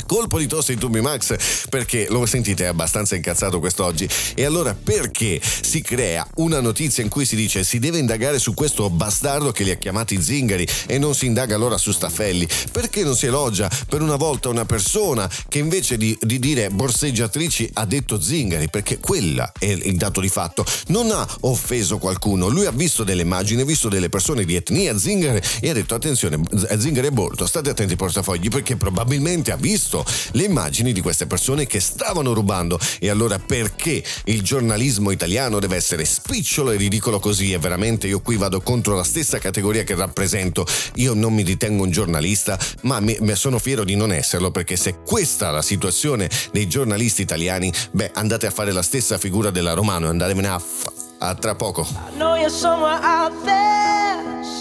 [0.05, 1.35] Colpo di tosse in tubi Max
[1.69, 4.07] perché lo sentite è abbastanza incazzato quest'oggi.
[4.35, 8.53] E allora perché si crea una notizia in cui si dice si deve indagare su
[8.53, 12.47] questo bastardo che li ha chiamati zingari e non si indaga allora su Staffelli?
[12.71, 17.71] Perché non si elogia per una volta una persona che invece di, di dire borseggiatrici
[17.73, 18.69] ha detto zingari?
[18.69, 20.65] Perché quella è il dato di fatto.
[20.87, 22.47] Non ha offeso qualcuno.
[22.47, 25.95] Lui ha visto delle immagini ha visto delle persone di etnia zingari e ha detto
[25.95, 26.39] attenzione
[26.77, 30.99] zingari è bordo state attenti ai portafogli perché probabilmente ha visto visto le immagini di
[30.99, 32.77] queste persone che stavano rubando.
[32.99, 37.53] E allora perché il giornalismo italiano deve essere spicciolo e ridicolo così?
[37.53, 40.65] E veramente io qui vado contro la stessa categoria che rappresento.
[40.95, 44.97] Io non mi ritengo un giornalista, ma mi, sono fiero di non esserlo perché se
[45.05, 49.73] questa è la situazione dei giornalisti italiani, beh, andate a fare la stessa figura della
[49.73, 51.87] Romano e andatevene a, f- a tra poco.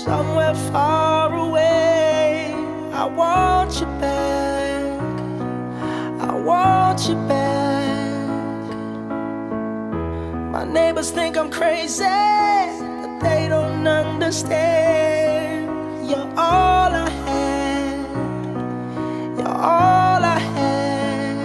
[0.06, 2.52] Somewhere far away.
[2.92, 4.45] I want you back.
[6.18, 8.26] I want you back.
[10.52, 15.68] My neighbors think I'm crazy, but they don't understand.
[16.08, 18.06] You're all I had.
[19.38, 21.36] You're all I had.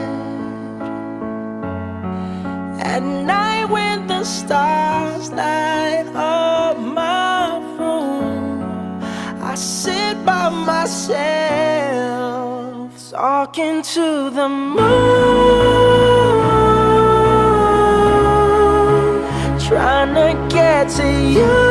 [2.80, 8.64] At night when the stars light up my room,
[9.42, 12.51] I sit by myself
[13.12, 14.80] talking to the moon,
[19.60, 21.71] trying to get to you.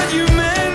[0.09, 0.66] Time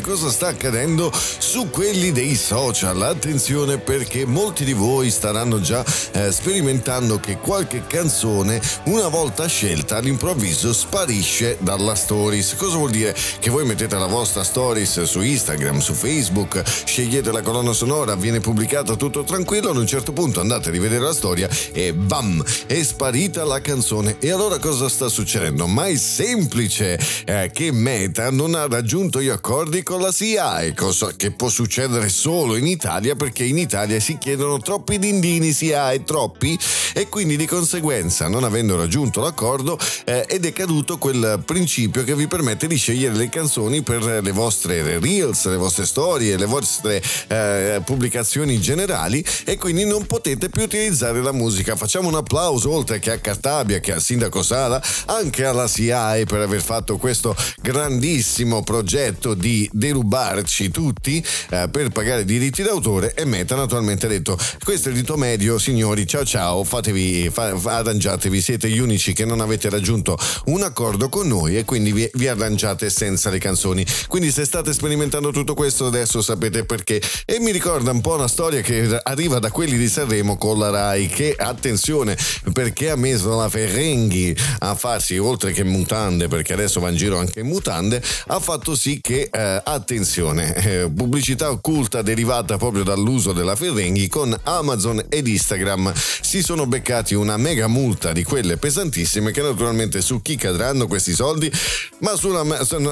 [0.00, 3.00] cosa sta accadendo su quelli dei social.
[3.02, 9.96] Attenzione perché molti di voi staranno già eh, sperimentando che qualche canzone una volta scelta
[9.96, 12.54] all'improvviso sparisce dalla stories.
[12.56, 13.14] Cosa vuol dire?
[13.38, 18.40] Che voi mettete la vostra stories su Instagram, su Facebook, scegliete la colonna sonora, viene
[18.40, 22.82] pubblicata tutto tranquillo, ad un certo punto andate a rivedere la storia e bam, è
[22.82, 24.16] sparita la canzone.
[24.18, 25.66] E allora cosa sta succedendo?
[25.66, 31.10] Ma è semplice eh, che Meta non ha raggiunto gli accordi con la SIAE, cosa
[31.16, 36.56] che può succedere solo in Italia perché in Italia si chiedono troppi dindini SIAE, troppi,
[36.92, 42.28] e quindi di conseguenza non avendo raggiunto l'accordo eh, è decaduto quel principio che vi
[42.28, 47.82] permette di scegliere le canzoni per le vostre reels, le vostre storie, le vostre eh,
[47.84, 51.74] pubblicazioni generali e quindi non potete più utilizzare la musica.
[51.74, 56.42] Facciamo un applauso oltre che a Cartabia che al sindaco Sala, anche alla SIAE per
[56.42, 63.56] aver fatto questo grandissimo progetto di derubarci tutti eh, per pagare diritti d'autore e Meta
[63.56, 68.68] naturalmente ha detto questo è il rito medio signori ciao ciao fatevi fa, arrangiatevi siete
[68.68, 72.90] gli unici che non avete raggiunto un accordo con noi e quindi vi, vi arrangiate
[72.90, 73.84] senza le canzoni.
[74.08, 77.00] Quindi se state sperimentando tutto questo adesso sapete perché.
[77.24, 80.70] E mi ricorda un po' una storia che arriva da quelli di Sanremo con la
[80.70, 82.16] Rai che attenzione
[82.52, 87.18] perché ha messo la Ferrenghi a farsi oltre che mutande perché adesso va in giro
[87.18, 93.32] anche in mutande ha fatto sì che eh, attenzione eh, pubblicità occulta derivata proprio dall'uso
[93.32, 95.92] della Ferrenghi con Amazon ed Instagram.
[95.94, 101.12] Si sono beccati una mega multa di quelle pesantissime che naturalmente su chi cadranno questi
[101.12, 101.50] soldi?
[101.98, 102.44] Ma sulla,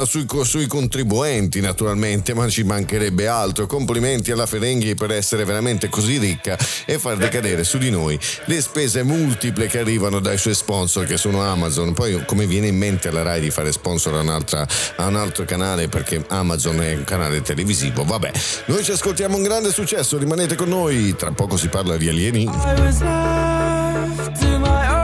[0.05, 3.67] sui, sui contribuenti naturalmente ma ci mancherebbe altro.
[3.67, 6.57] Complimenti alla Ferenghi per essere veramente così ricca
[6.87, 11.17] e far decadere su di noi le spese multiple che arrivano dai suoi sponsor che
[11.17, 11.93] sono Amazon.
[11.93, 14.67] Poi come viene in mente alla Rai di fare sponsor a,
[14.97, 18.05] a un altro canale perché Amazon è un canale televisivo.
[18.05, 18.31] Vabbè
[18.67, 22.43] noi ci ascoltiamo un grande successo rimanete con noi tra poco si parla di alieni.
[22.43, 24.98] I was left to my own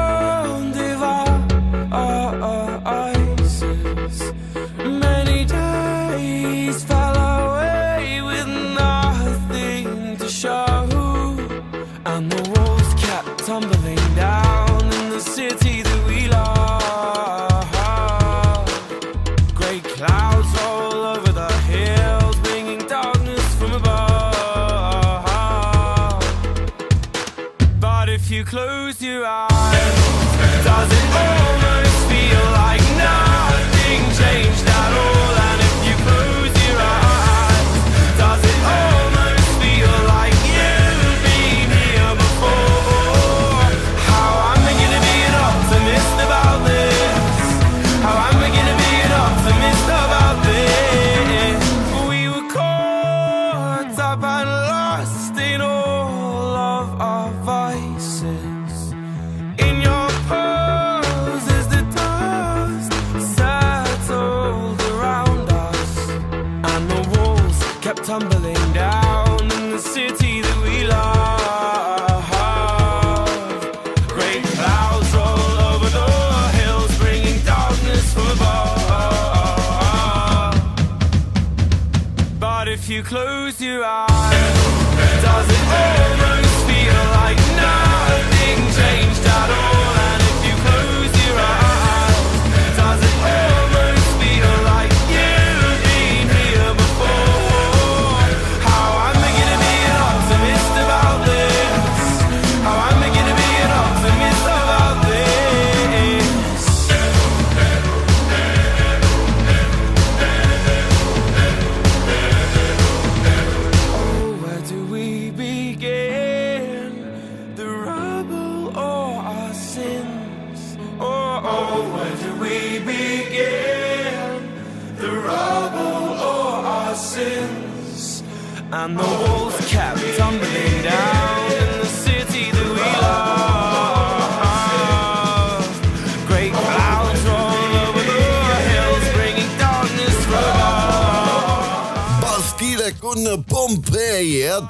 [83.05, 84.14] close your eyes,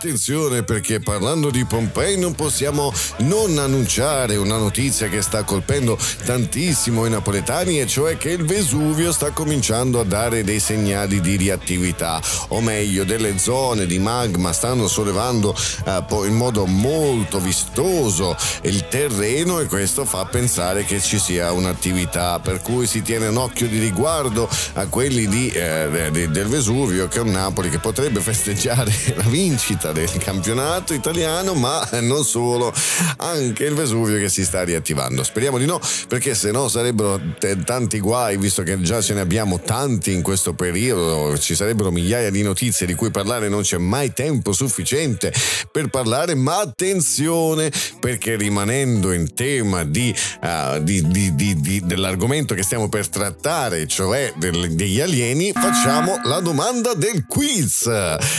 [0.04, 7.06] attenzione perché parlando di Pompei non possiamo non annunciare una notizia che sta colpendo tantissimo
[7.06, 12.20] i napoletani e cioè che il Vesuvio sta cominciando a dare dei segnali di riattività
[12.48, 19.60] o meglio delle zone di magma stanno sollevando eh, in modo molto vistoso il terreno
[19.60, 23.78] e questo fa pensare che ci sia un'attività per cui si tiene un occhio di
[23.78, 29.22] riguardo a quelli di, eh, del Vesuvio che è un Napoli che potrebbe festeggiare la
[29.22, 32.74] vincita del campionato italiano ma non solo
[33.18, 35.22] anche il Vesuvio che si sta riattivando.
[35.22, 39.20] Speriamo di no perché se no sarebbero t- tanti guai visto che già ce ne
[39.20, 41.38] abbiamo tanti in questo periodo.
[41.38, 45.32] Ci sarebbero migliaia di notizie di cui parlare non c'è mai tempo sufficiente
[45.70, 47.70] per parlare ma attenzione
[48.00, 54.74] perché rimanendo in tema di, uh, di, di, dell'argomento che stiamo per trattare cioè del,
[54.74, 57.88] degli alieni facciamo la domanda del quiz.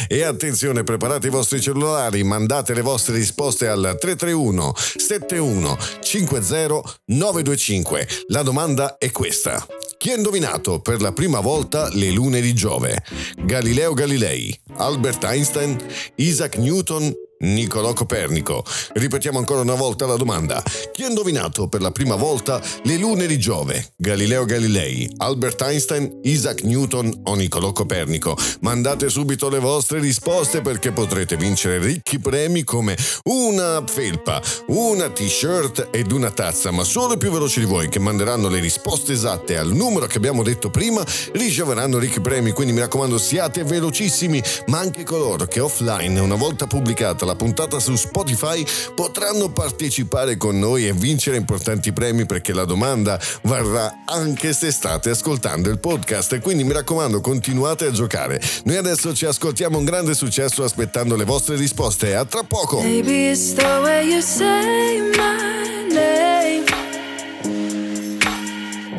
[0.08, 8.08] E attenzione preparate i vostri cellulari mandate le vostre risposte al 331 71 50 925
[8.28, 9.66] la domanda è questa
[9.98, 13.04] chi ha indovinato per la prima volta le lune di Giove?
[13.44, 15.78] Galileo Galilei, Albert Einstein,
[16.18, 18.64] Isaac Newton Niccolò Copernico.
[18.94, 20.64] Ripetiamo ancora una volta la domanda.
[20.92, 23.94] Chi ha indovinato per la prima volta le lune di Giove?
[23.98, 28.38] Galileo Galilei, Albert Einstein, Isaac Newton o Niccolò Copernico?
[28.62, 35.90] Mandate subito le vostre risposte perché potrete vincere ricchi premi come una felpa, una t-shirt
[35.92, 39.58] ed una tazza, ma solo i più veloci di voi che manderanno le risposte esatte
[39.58, 44.80] al numero che abbiamo detto prima riceveranno ricchi premi, quindi mi raccomando siate velocissimi, ma
[44.80, 48.66] anche coloro che offline una volta pubblicata la puntata su Spotify
[48.96, 55.10] potranno partecipare con noi e vincere importanti premi perché la domanda varrà anche se state
[55.10, 58.40] ascoltando il podcast quindi mi raccomando continuate a giocare.
[58.66, 62.16] Noi adesso ci ascoltiamo un grande successo aspettando le vostre risposte.
[62.16, 62.82] A tra poco!
[62.82, 66.66] Maybe it's the way you say my name.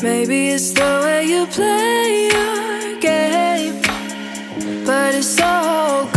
[0.02, 3.80] Maybe it's the way you play your game.
[4.84, 6.15] But it's so.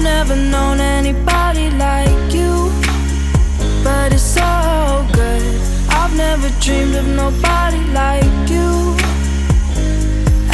[0.00, 2.72] I've never known anybody like you,
[3.84, 5.60] but it's so good.
[5.90, 8.96] I've never dreamed of nobody like you.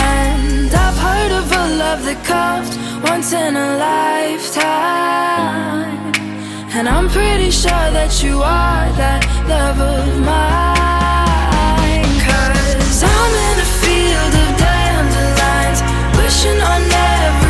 [0.02, 2.76] And I've heard of a love that comes
[3.08, 4.74] once in a lifetime.
[6.74, 10.56] And I'm pretty sure that you are that love of mine.
[12.98, 15.80] I'm in a field of dandelions,
[16.18, 17.45] wishing on everyone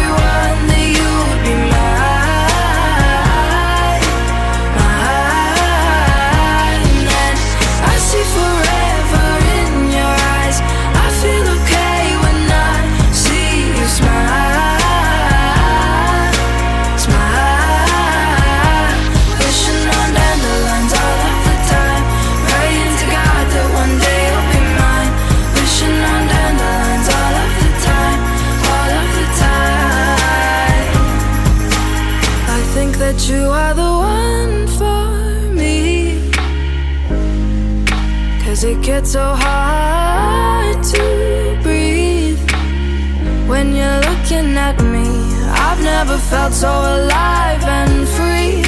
[46.30, 48.62] felt so alive and free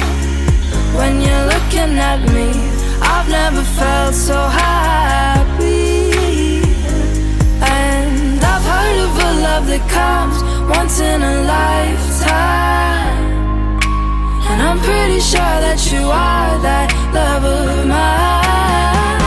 [0.97, 2.51] when you're looking at me.
[3.01, 6.11] I've never felt so happy.
[7.59, 10.37] And I've heard of a love that comes
[10.69, 13.19] once in a lifetime.
[14.49, 19.19] And I'm pretty sure that you are that love of mine.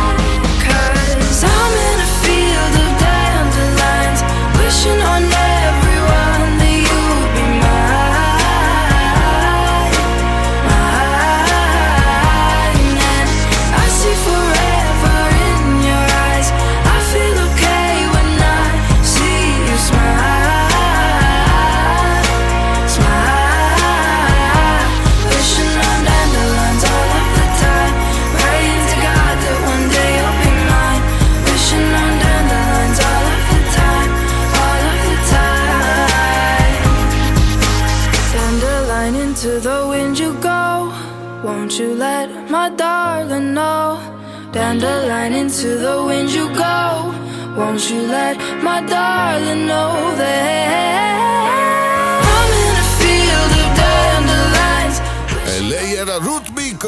[0.64, 4.20] Cause I'm in a field of dandelions,
[4.57, 5.22] wishing on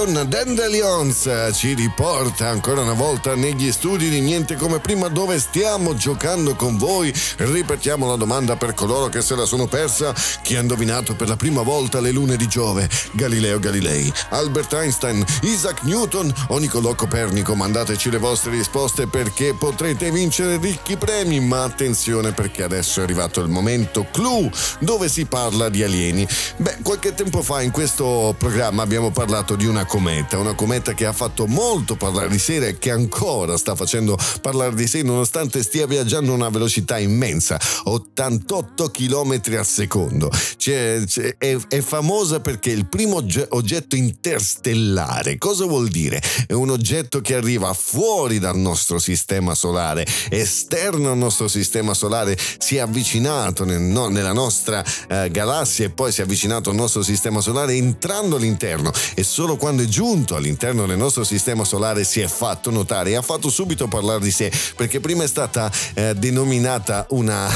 [0.05, 5.95] con Dandelions ci riporta ancora una volta negli studi di Niente come prima dove stiamo
[5.95, 7.11] giocando con voi.
[7.39, 10.13] Ripetiamo la domanda per coloro che se la sono persa.
[10.43, 12.87] Chi ha indovinato per la prima volta le lune di Giove?
[13.13, 17.55] Galileo Galilei, Albert Einstein, Isaac Newton o Niccolò Copernico?
[17.55, 21.41] Mandateci le vostre risposte perché potrete vincere ricchi premi.
[21.41, 24.51] Ma attenzione perché adesso è arrivato il momento clou
[24.81, 26.29] dove si parla di alieni.
[26.59, 31.07] Beh, qualche tempo fa in questo programma abbiamo parlato di una cometa, una cometa che
[31.07, 35.63] ha fatto molto parlare di sé e che ancora sta facendo parlare di sé nonostante
[35.63, 40.33] stia viaggiando a una velocità immensa, 88 km al secondo.
[40.57, 45.39] C'è, c'è, è, è, famosa perché è il primo oggetto interstellare.
[45.39, 46.21] Cosa vuol dire?
[46.49, 52.37] È un oggetto che arriva fuori dal nostro sistema solare, esterno al nostro sistema solare,
[52.59, 56.77] si è avvicinato nel, no, nella nostra eh, galassia e poi si è avvicinato al
[56.77, 62.05] nostro sistema solare entrando all'interno e solo quando è giunto all'interno del nostro sistema solare
[62.05, 65.71] si è fatto notare e ha fatto subito parlare di sé perché prima è stata
[65.95, 67.49] eh, denominata una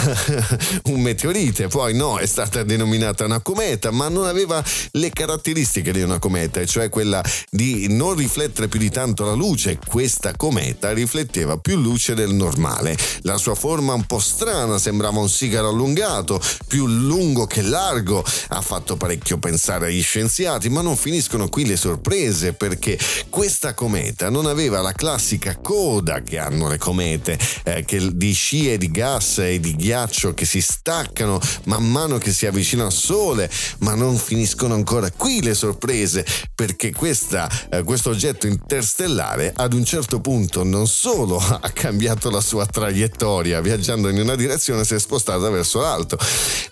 [0.85, 4.63] un meteorite, poi no, è stata denominata una cometa, ma non aveva
[4.93, 9.79] le caratteristiche di una cometa, cioè quella di non riflettere più di tanto la luce.
[9.87, 12.97] Questa cometa rifletteva più luce del normale.
[13.23, 18.61] La sua forma un po' strana, sembrava un sigaro allungato, più lungo che largo, ha
[18.61, 22.99] fatto parecchio pensare agli scienziati, ma non finiscono qui le sorprese perché
[23.31, 28.91] questa cometa non aveva la classica coda che hanno le comete, eh, di scie di
[28.91, 33.49] gas e di ghiaccio che si staccano man mano che si avvicina al Sole,
[33.79, 39.85] ma non finiscono ancora qui le sorprese perché questa, eh, questo oggetto interstellare ad un
[39.85, 44.99] certo punto non solo ha cambiato la sua traiettoria viaggiando in una direzione si è
[44.99, 46.19] spostata verso l'alto,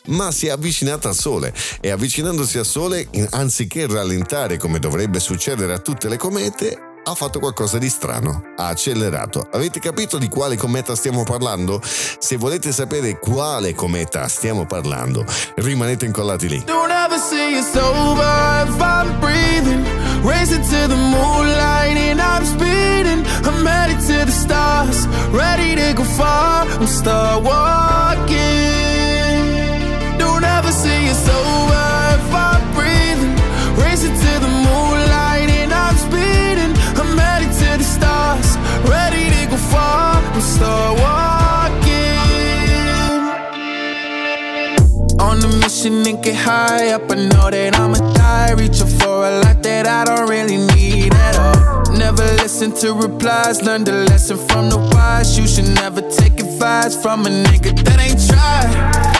[0.06, 1.54] ma si è avvicinata al Sole.
[1.80, 5.34] E avvicinandosi al Sole anziché rallentare come dovrebbe succedere
[5.74, 9.46] a tutte le comete ha fatto qualcosa di strano, ha accelerato.
[9.52, 11.80] Avete capito di quale cometa stiamo parlando?
[11.82, 15.24] Se volete sapere quale cometa stiamo parlando,
[15.56, 16.64] rimanete incollati lì.
[16.64, 19.84] Don't ever say it's over if I'm breathing.
[20.24, 23.24] Racing to the moonlight and I'm speeding.
[23.44, 26.66] I'm headed to the stars, ready to go far.
[26.66, 28.95] I'm start walking.
[40.36, 41.96] I'm start walking.
[45.18, 47.10] On a mission and get high up.
[47.10, 48.52] I know that I'ma die.
[48.52, 51.90] Reaching for a lot that I don't really need at all.
[51.96, 53.62] Never listen to replies.
[53.62, 55.38] Learn the lesson from the wise.
[55.38, 59.15] You should never take advice from a nigga that ain't tried.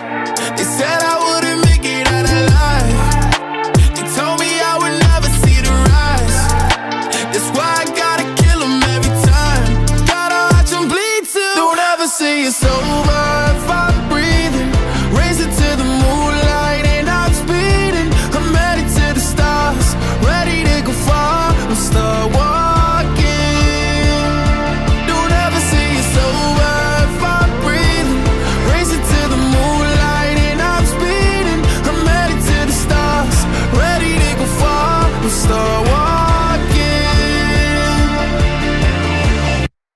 [12.44, 13.25] It's over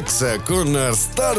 [0.00, 1.38] Max con Star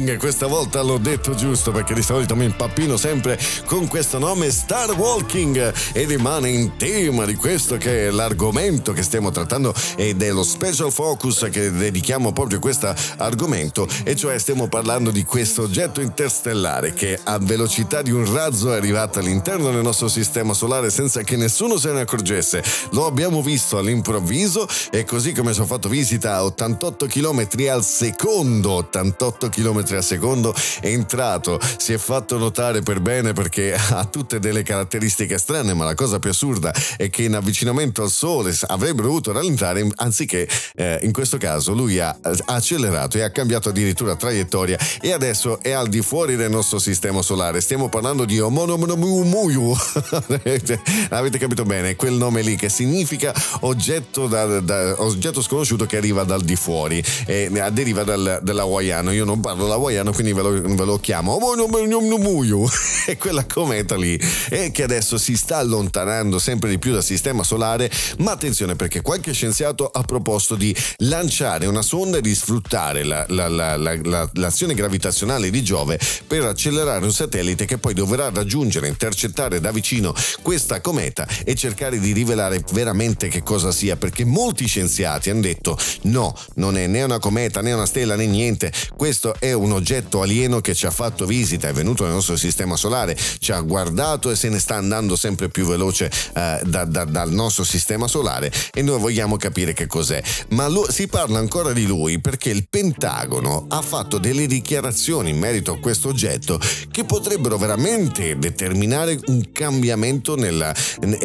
[0.00, 0.16] Walking.
[0.16, 4.92] Questa volta l'ho detto giusto perché di solito mi impappino sempre con questo nome Star
[4.92, 10.42] Walking e rimane in tema di questo che è l'argomento che stiamo trattando e dello
[10.42, 16.00] special focus che dedichiamo proprio a questo argomento e cioè stiamo parlando di questo oggetto
[16.00, 21.22] interstellare che a velocità di un razzo è arrivato all'interno del nostro sistema solare senza
[21.22, 22.62] che nessuno se ne accorgesse.
[22.92, 28.72] Lo abbiamo visto all'improvviso e così come sono fatto visita a 88 km al secondo,
[28.72, 34.38] 88 km al secondo, è entrato, si è fatto notare per bene perché ha tutte
[34.38, 39.02] delle caratteristiche strane, ma la cosa più assurda è che in avvicinamento al Sole avrebbe
[39.02, 44.16] dovuto rallentare, anziché eh, in questo caso lui ha, ha accelerato e ha cambiato addirittura
[44.16, 47.60] traiettoria e adesso è al di fuori del nostro sistema solare.
[47.60, 49.74] Stiamo parlando di Omonomumuyu.
[51.10, 56.24] Avete capito bene, quel nome lì che significa oggetto, da, da, oggetto sconosciuto che arriva
[56.24, 59.12] dal di fuori e deriva dal, dall'hawaiano.
[59.12, 61.38] Io non parlo l'hawaiano, quindi ve lo, ve lo chiamo.
[63.06, 64.20] E quella cometa lì.
[64.50, 67.90] E che adesso si sta allontanando sempre di più dal sistema solare.
[68.18, 73.24] Ma attenzione perché qualche scienziato ha proposto di lanciare una sonda e di sfruttare la,
[73.28, 79.60] la, la, l'azione gravitazionale di Giove per accelerare un satellite che poi dovrà raggiungere, intercettare
[79.60, 85.30] da vicino questa cometa e cercare di rivelare veramente che cosa sia, perché molti scienziati
[85.30, 89.52] hanno detto no, non è né una cometa né una stella né niente, questo è
[89.52, 93.52] un oggetto alieno che ci ha fatto visita, è venuto nel nostro sistema solare, ci
[93.52, 97.64] ha guardato e se ne sta andando sempre più veloce eh, da, da, dal nostro
[97.64, 100.22] sistema solare e noi vogliamo capire che cos'è.
[100.50, 105.38] Ma lo, si parla ancora di lui perché il Pentagono ha fatto delle dichiarazioni in
[105.38, 110.74] merito a questo oggetto che potrebbero veramente determinare un cambiamento nella,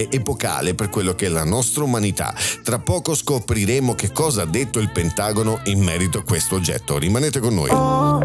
[0.10, 2.34] epocale per quello che è la nostra umanità.
[2.64, 6.98] Tra poco scopriremo che cosa ha detto il Pentagono in merito a questo oggetto.
[6.98, 8.25] Rimanete con noi.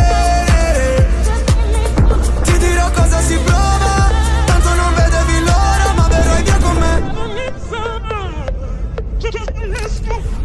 [3.31, 3.80] Dirò cosa si prova.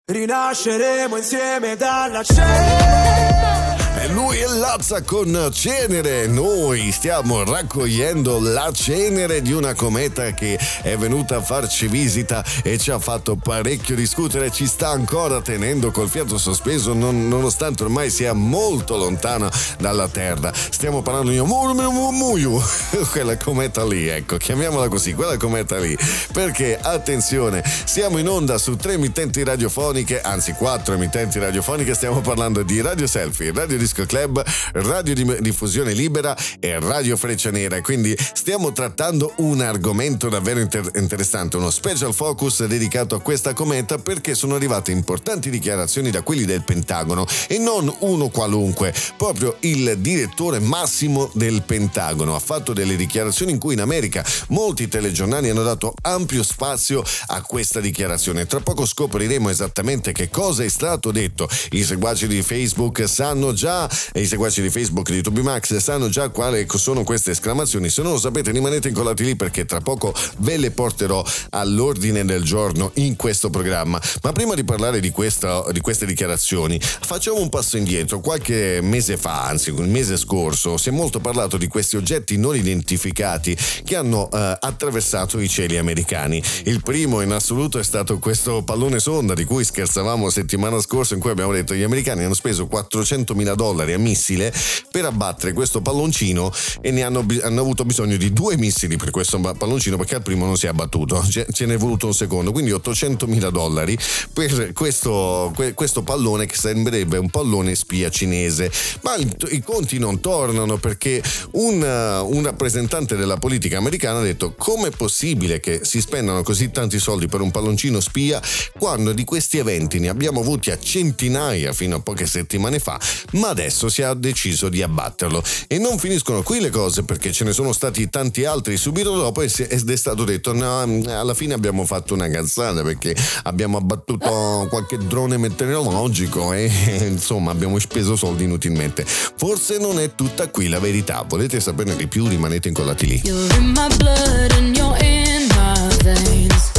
[0.05, 3.72] Rinasceremo insieme dalla cena
[4.03, 6.27] E lui è Lazza con cenere.
[6.27, 12.77] Noi stiamo raccogliendo la cenere di una cometa che è venuta a farci visita e
[12.77, 14.51] ci ha fatto parecchio discutere.
[14.51, 19.49] Ci sta ancora tenendo col fiato sospeso, non, nonostante ormai sia molto lontana
[19.79, 20.51] dalla Terra.
[20.53, 22.61] Stiamo parlando di Muyu,
[23.09, 25.97] quella cometa lì, ecco, chiamiamola così, quella cometa lì.
[26.33, 32.63] Perché, attenzione, siamo in onda su tre emittenti radiofoniche, anzi quattro emittenti radiofoniche, stiamo parlando
[32.63, 37.79] di Radio Selfie, Radio Disco Club, Radio Diffusione Libera e Radio Freccia Nera.
[37.81, 43.99] Quindi stiamo trattando un argomento davvero inter- interessante, uno special focus dedicato a questa cometa
[43.99, 49.97] perché sono arrivate importanti dichiarazioni da quelli del Pentagono e non uno qualunque, proprio il
[49.99, 55.63] direttore massimo del Pentagono ha fatto delle dichiarazioni in cui in America molti telegiornali hanno
[55.63, 58.47] dato ampio spazio a questa dichiarazione.
[58.47, 61.47] Tra poco scopriremo esattamente che cosa è stato detto.
[61.71, 66.29] I seguaci di Facebook sanno già, e i seguaci di Facebook di Tubimax sanno già
[66.29, 67.89] quali sono queste esclamazioni.
[67.89, 72.43] Se non lo sapete rimanete incollati lì perché tra poco ve le porterò all'ordine del
[72.43, 74.01] giorno in questo programma.
[74.21, 78.19] Ma prima di parlare di, questa, di queste dichiarazioni, facciamo un passo indietro.
[78.19, 82.55] Qualche mese fa, anzi il mese scorso, si è molto parlato di questi oggetti non
[82.55, 86.41] identificati che hanno eh, attraversato i cieli americani.
[86.63, 91.19] Il primo in assoluto è stato questo pallone sonda di cui scherzavamo settimana scorsa in
[91.19, 94.53] cui abbiamo detto che gli americani hanno speso 400 mila dollari a missile
[94.91, 96.51] per abbattere questo palloncino
[96.81, 100.45] e ne hanno, hanno avuto bisogno di due missili per questo palloncino perché al primo
[100.45, 103.97] non si è abbattuto, ce, n'è voluto un secondo, quindi 800 mila dollari
[104.31, 108.71] per questo, questo pallone che sembrerebbe un pallone spia cinese.
[109.01, 111.21] Ma i, i conti non tornano perché
[111.53, 116.71] un, un rappresentante della politica americana ha detto come è possibile che si spendano così
[116.71, 118.41] tanti soldi per un palloncino spia
[118.77, 122.99] quando di questi eventi ne abbiamo avuti a centinaia fino a poche settimane fa,
[123.33, 125.43] ma adesso si è deciso di abbatterlo.
[125.67, 129.41] E non finiscono qui le cose perché ce ne sono stati tanti altri subito dopo
[129.41, 134.97] ed è stato detto no, alla fine abbiamo fatto una cazzata perché abbiamo abbattuto qualche
[134.97, 136.69] drone meteorologico e
[137.07, 139.05] insomma abbiamo speso soldi inutilmente.
[139.05, 143.21] Forse non è tutta qui la verità, volete saperne di più rimanete incollati lì.
[143.23, 146.71] You're in my blood and you're in my veins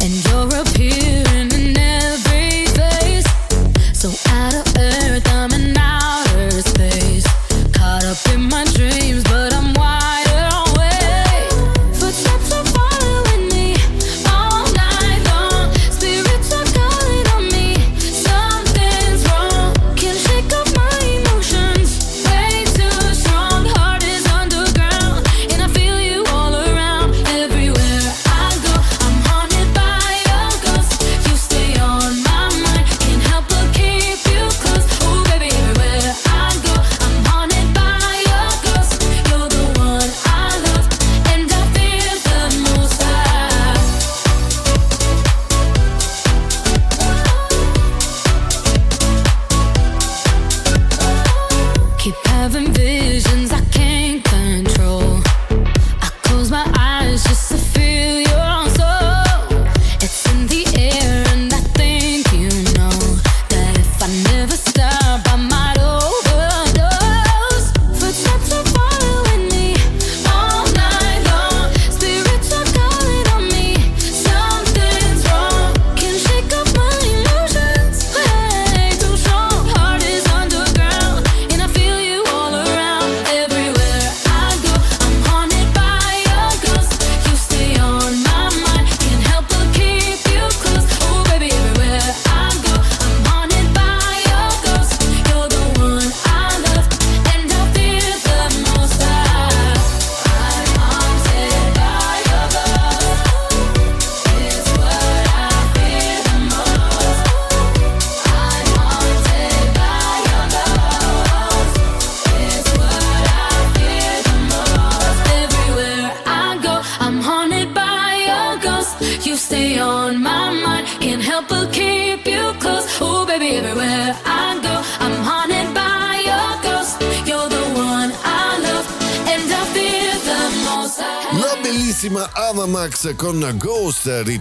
[0.00, 1.27] and you're appearing in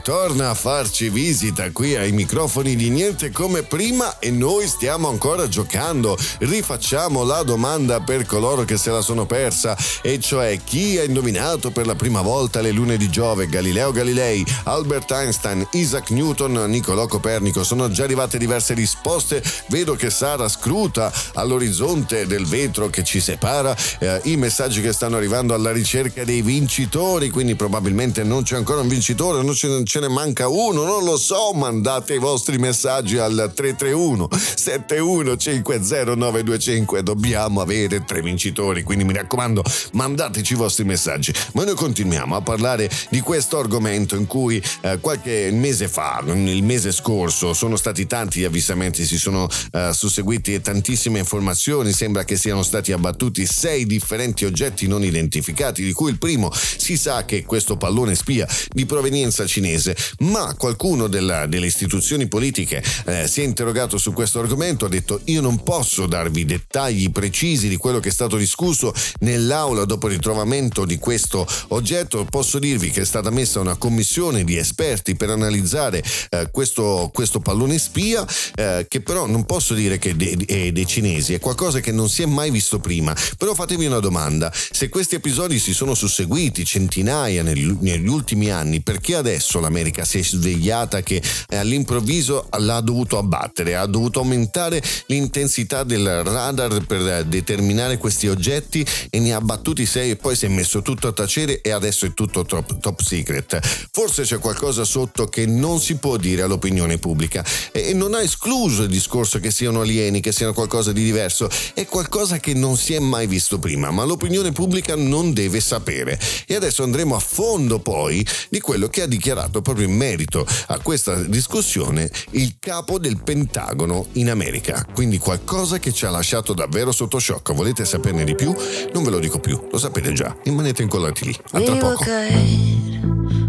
[0.08, 5.08] 8 torna a farci visita qui ai microfoni di Niente come prima e noi stiamo
[5.08, 6.18] ancora giocando.
[6.40, 11.72] Rifacciamo la domanda per coloro che se la sono persa, e cioè chi ha indovinato
[11.72, 17.08] per la prima volta le lune di Giove, Galileo Galilei, Albert Einstein, Isaac Newton, Niccolò
[17.08, 17.64] Copernico.
[17.64, 23.74] Sono già arrivate diverse risposte, vedo che Sara scruta all'orizzonte del vetro che ci separa
[23.99, 28.82] eh, i messaggi che stanno arrivando alla ricerca dei vincitori, quindi probabilmente non c'è ancora
[28.82, 33.19] un vincitore, non ce n'è mai manca uno, non lo so, mandate i vostri messaggi
[33.19, 39.61] al 331 7150925, dobbiamo avere tre vincitori, quindi mi raccomando
[39.91, 41.31] mandateci i vostri messaggi.
[41.53, 46.64] Ma noi continuiamo a parlare di questo argomento in cui eh, qualche mese fa, il
[46.64, 52.38] mese scorso, sono stati tanti gli avvistamenti, si sono eh, susseguiti tantissime informazioni, sembra che
[52.38, 57.45] siano stati abbattuti sei differenti oggetti non identificati, di cui il primo si sa che
[57.45, 63.44] questo pallone spia di provenienza cinese, ma qualcuno della, delle istituzioni politiche eh, si è
[63.44, 68.10] interrogato su questo argomento, ha detto io non posso darvi dettagli precisi di quello che
[68.10, 73.30] è stato discusso nell'aula dopo il ritrovamento di questo oggetto, posso dirvi che è stata
[73.30, 78.26] messa una commissione di esperti per analizzare eh, questo, questo, pallone spia,
[78.56, 82.24] eh, che però non posso dire che è dei cinesi, è qualcosa che non si
[82.24, 87.08] è mai visto prima, però fatevi una domanda, se questi episodi si sono susseguiti centinaia
[87.08, 92.82] centinaia negli, negli, ultimi anni perché adesso l'America si è svegliata che eh, all'improvviso l'ha
[92.82, 99.34] dovuto abbattere, ha dovuto aumentare l'intensità del radar per eh, determinare questi oggetti e ne
[99.34, 102.45] ha abbattuti sei e poi si è messo tutto a tacere e adesso è tutto
[102.45, 103.60] top, top secret.
[103.91, 108.84] Forse c'è qualcosa sotto che non si può dire all'opinione pubblica e non ha escluso
[108.84, 112.94] il discorso che siano alieni, che siano qualcosa di diverso, è qualcosa che non si
[112.94, 116.19] è mai visto prima, ma l'opinione pubblica non deve sapere.
[116.45, 120.80] E adesso andremo a fondo poi di quello che ha dichiarato proprio in merito a
[120.80, 124.85] questa discussione il capo del Pentagono in America.
[124.93, 127.53] Quindi qualcosa che ci ha lasciato davvero sotto shock.
[127.53, 128.53] Volete saperne di più?
[128.93, 130.35] Non ve lo dico più, lo sapete già.
[130.43, 131.35] Rimanete incollati lì.
[131.51, 132.03] A tra poco.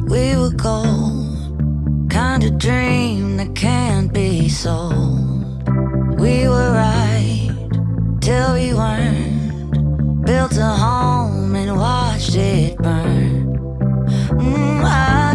[0.09, 5.69] We were gold, kind of dream that can't be sold.
[6.19, 7.51] We were right
[8.20, 10.24] till we weren't.
[10.24, 13.47] Built a home and watched it burn.
[14.31, 15.28] Mm, I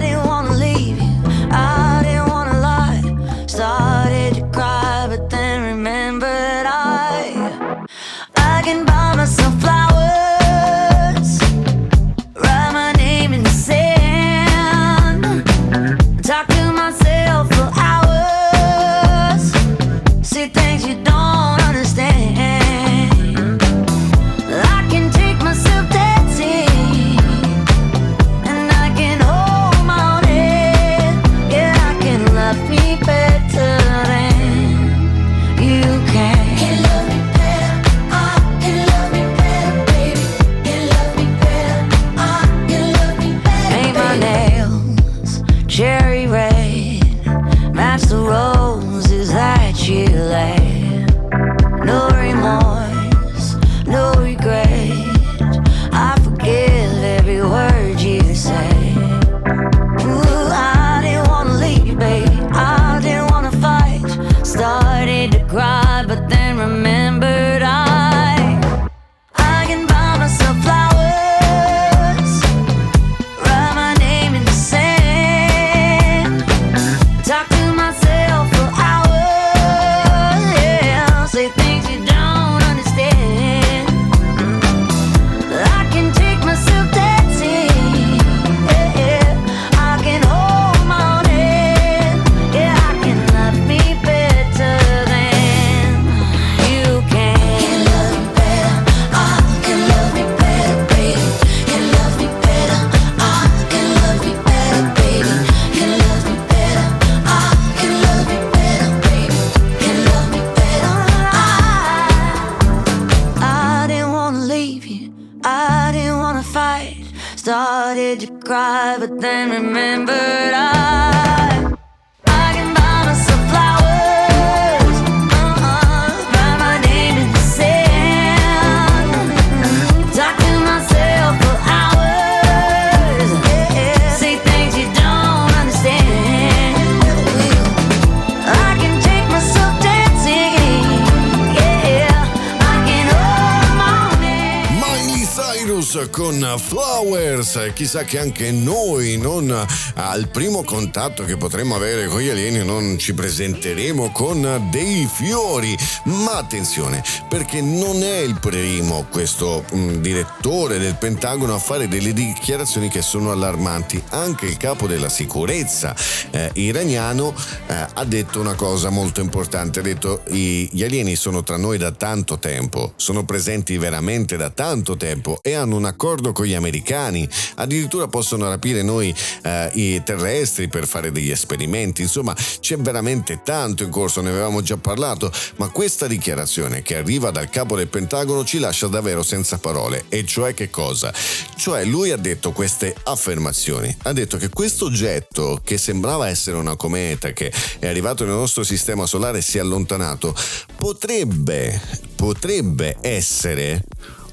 [147.74, 152.98] Chissà che anche noi, non al primo contatto che potremo avere con gli alieni, non
[152.98, 155.78] ci presenteremo con dei fiori.
[156.04, 161.88] Ma attenzione, perché non è il primo questo mh, mm, direttore del Pentagono a fare
[161.88, 164.02] delle dichiarazioni che sono allarmanti.
[164.10, 165.96] Anche il capo della sicurezza
[166.32, 167.34] eh, iraniano
[167.68, 169.80] eh, ha detto una cosa molto importante.
[169.80, 174.98] Ha detto gli alieni sono tra noi da tanto tempo, sono presenti veramente da tanto
[174.98, 179.14] tempo e hanno un accordo con gli americani, addirittura possono rapire noi
[179.44, 184.62] eh, i terrestri per fare degli esperimenti, insomma c'è veramente tanto in corso, ne avevamo
[184.62, 189.58] già parlato, ma questa dichiarazione che arriva dal capo del Pentagono ci lascia davvero senza
[189.58, 191.14] parole, e cioè che cosa?
[191.56, 196.76] Cioè lui ha detto queste affermazioni, ha detto che questo oggetto che sembrava essere una
[196.76, 200.36] cometa che è arrivato nel nostro sistema solare e si è allontanato,
[200.76, 201.80] potrebbe,
[202.16, 203.84] potrebbe essere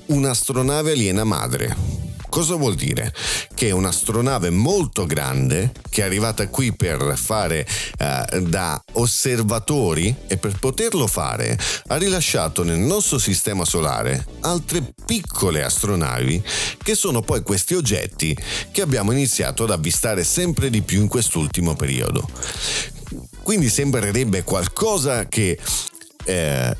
[0.06, 2.09] un'astronave aliena madre.
[2.30, 3.12] Cosa vuol dire?
[3.52, 7.66] Che un'astronave molto grande che è arrivata qui per fare
[7.98, 11.58] eh, da osservatori e per poterlo fare
[11.88, 16.42] ha rilasciato nel nostro sistema solare altre piccole astronavi
[16.80, 18.36] che sono poi questi oggetti
[18.70, 22.28] che abbiamo iniziato ad avvistare sempre di più in quest'ultimo periodo.
[23.42, 25.58] Quindi sembrerebbe qualcosa che
[26.24, 26.76] eh,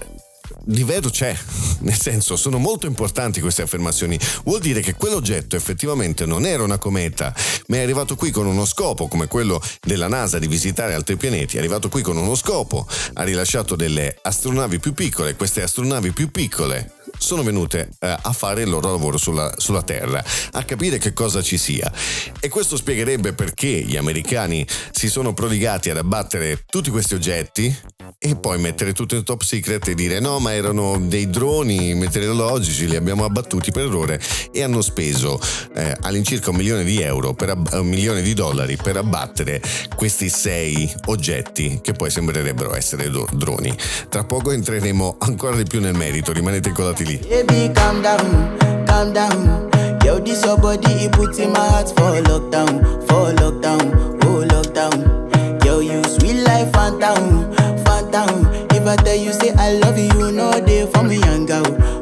[0.65, 1.37] di vero c'è,
[1.81, 4.19] nel senso sono molto importanti queste affermazioni.
[4.45, 7.35] Vuol dire che quell'oggetto effettivamente non era una cometa,
[7.69, 11.57] ma è arrivato qui con uno scopo, come quello della NASA di visitare altri pianeti,
[11.57, 16.31] è arrivato qui con uno scopo, ha rilasciato delle astronavi più piccole, queste astronavi più
[16.31, 21.13] piccole sono venute eh, a fare il loro lavoro sulla, sulla, Terra, a capire che
[21.13, 21.93] cosa ci sia.
[22.41, 27.77] E questo spiegherebbe perché gli americani si sono prodigati ad abbattere tutti questi oggetti
[28.19, 32.87] e poi mettere tutto in top secret e dire no ma erano dei droni meteorologici
[32.87, 34.21] li abbiamo abbattuti per errore
[34.53, 35.41] e hanno speso
[35.75, 39.63] eh, all'incirca un milione di euro per ab- un milione di dollari per abbattere
[39.97, 43.75] questi sei oggetti che poi sembrerebbero essere do- droni
[44.11, 48.57] tra poco entreremo ancora di più nel merito rimanete incollati lì baby calm down
[48.87, 49.69] calm down
[50.05, 55.65] Yo, this your body, it puts in my heart for lockdown, for lockdown, oh lockdown.
[55.65, 57.53] Yo, you sweet life, phantom,
[57.85, 58.47] phantom.
[58.71, 61.47] If I tell you say I love you, no day for me, young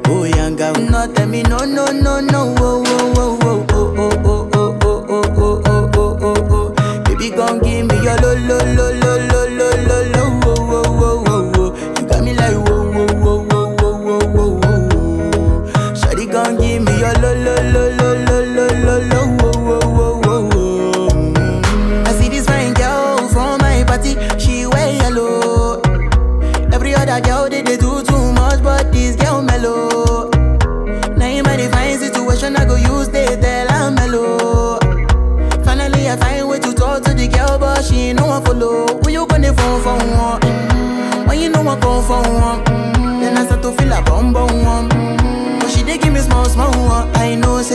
[0.06, 0.74] oh young girl.
[0.74, 5.04] No tell me no, no, no, no, oh, oh, oh, oh, oh, oh, oh, oh,
[5.10, 7.02] oh, oh, oh, oh, oh, oh.
[7.04, 9.07] Baby, gon' give me your lo, lo, lo, lo,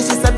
[0.04, 0.33] she said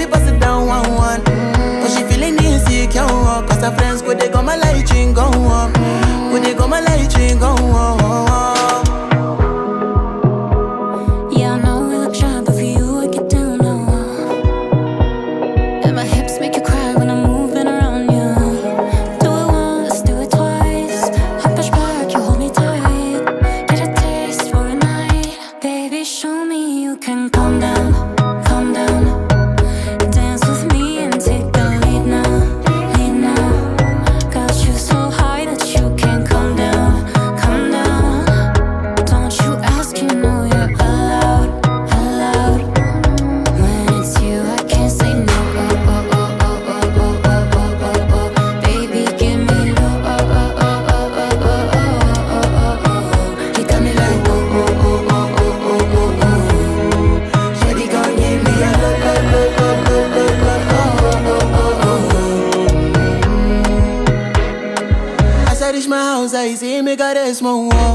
[67.35, 67.94] Small world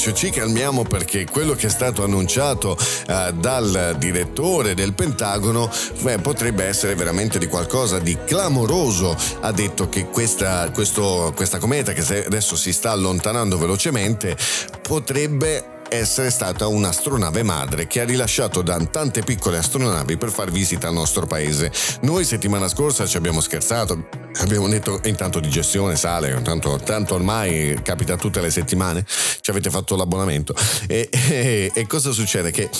[0.00, 2.74] invece ci calmiamo perché quello che è stato annunciato
[3.06, 5.70] eh, dal direttore del Pentagono
[6.00, 9.14] beh, potrebbe essere veramente di qualcosa di clamoroso.
[9.40, 14.36] Ha detto che questa, questo- questa cometa che adesso si sta allontanando velocemente
[14.80, 20.86] potrebbe essere stata un'astronave madre che ha rilasciato da tante piccole astronavi per far visita
[20.86, 21.72] al nostro paese.
[22.02, 24.08] Noi settimana scorsa ci abbiamo scherzato,
[24.38, 29.04] abbiamo detto intanto di gestione sale, tanto, tanto ormai capita tutte le settimane,
[29.40, 30.54] ci avete fatto l'abbonamento.
[30.86, 32.52] E, e- e cosa succede?
[32.52, 32.70] Che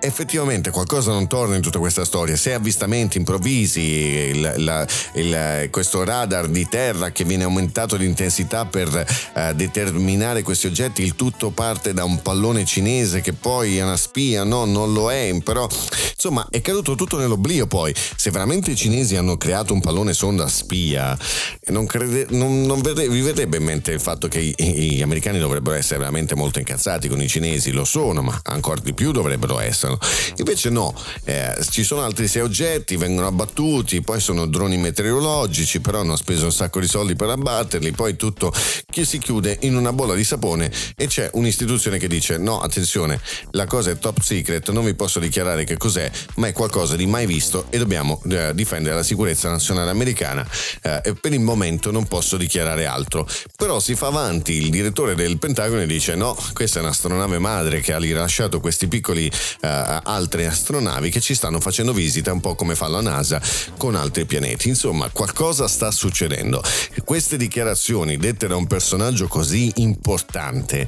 [0.00, 2.34] effettivamente qualcosa non torna in tutta questa storia.
[2.34, 8.64] Se avvistamenti improvvisi, il- la- il- questo radar di terra che viene aumentato di intensità
[8.64, 8.88] per
[9.34, 13.96] eh, determinare questi oggetti, il tutto parte da un pallone cinese che poi è una
[13.96, 15.68] spia, no, non lo è, però
[16.14, 17.94] insomma è caduto tutto nell'oblio poi.
[18.16, 21.16] Se veramente i cinesi hanno creato un pallone sonda spia,
[21.68, 25.38] non, crede- non- non verre- vi verrebbe in mente il fatto che i- gli americani
[25.38, 29.58] dovrebbero essere veramente molto incazzati con i cinesi, lo sono, ma ancora di più dovrebbero
[29.60, 29.98] esserlo.
[30.36, 30.94] Invece no,
[31.24, 36.46] eh, ci sono altri sei oggetti, vengono abbattuti, poi sono droni meteorologici, però hanno speso
[36.46, 38.52] un sacco di soldi per abbatterli, poi tutto
[38.90, 43.20] che si chiude in una bolla di sapone e c'è un'istituzione che dice no, attenzione,
[43.52, 47.06] la cosa è top secret, non vi posso dichiarare che cos'è, ma è qualcosa di
[47.06, 50.46] mai visto e dobbiamo eh, difendere la sicurezza nazionale americana
[50.82, 53.26] eh, e per il momento non posso dichiarare altro.
[53.56, 57.80] Però si fa avanti il direttore del Pentagono e dice no, questa è un'astronave madre
[57.80, 62.54] che ha rilasciato questi piccoli eh, altre astronavi che ci stanno facendo visita un po'
[62.54, 63.40] come fa la NASA
[63.76, 64.68] con altri pianeti.
[64.68, 66.62] Insomma, qualcosa sta succedendo.
[67.04, 70.86] Queste dichiarazioni dette da un personaggio così importante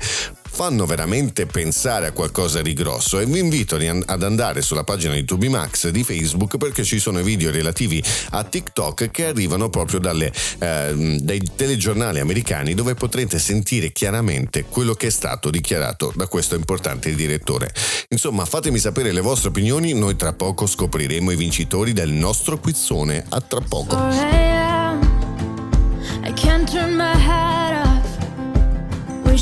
[0.52, 5.24] fanno veramente pensare a qualcosa di grosso e vi invito ad andare sulla pagina di
[5.24, 10.30] Tubimax di Facebook perché ci sono i video relativi a TikTok che arrivano proprio dalle,
[10.58, 16.54] ehm, dai telegiornali americani dove potrete sentire chiaramente quello che è stato dichiarato da questo
[16.54, 17.72] importante direttore.
[18.08, 23.24] Insomma, fatemi sapere le vostre opinioni, noi tra poco scopriremo i vincitori del nostro quizzone.
[23.30, 23.96] A tra poco.
[23.96, 25.00] 4 a.m.
[26.24, 27.11] I can't turn my.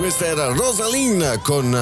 [0.00, 1.78] Questa era Rosalind con,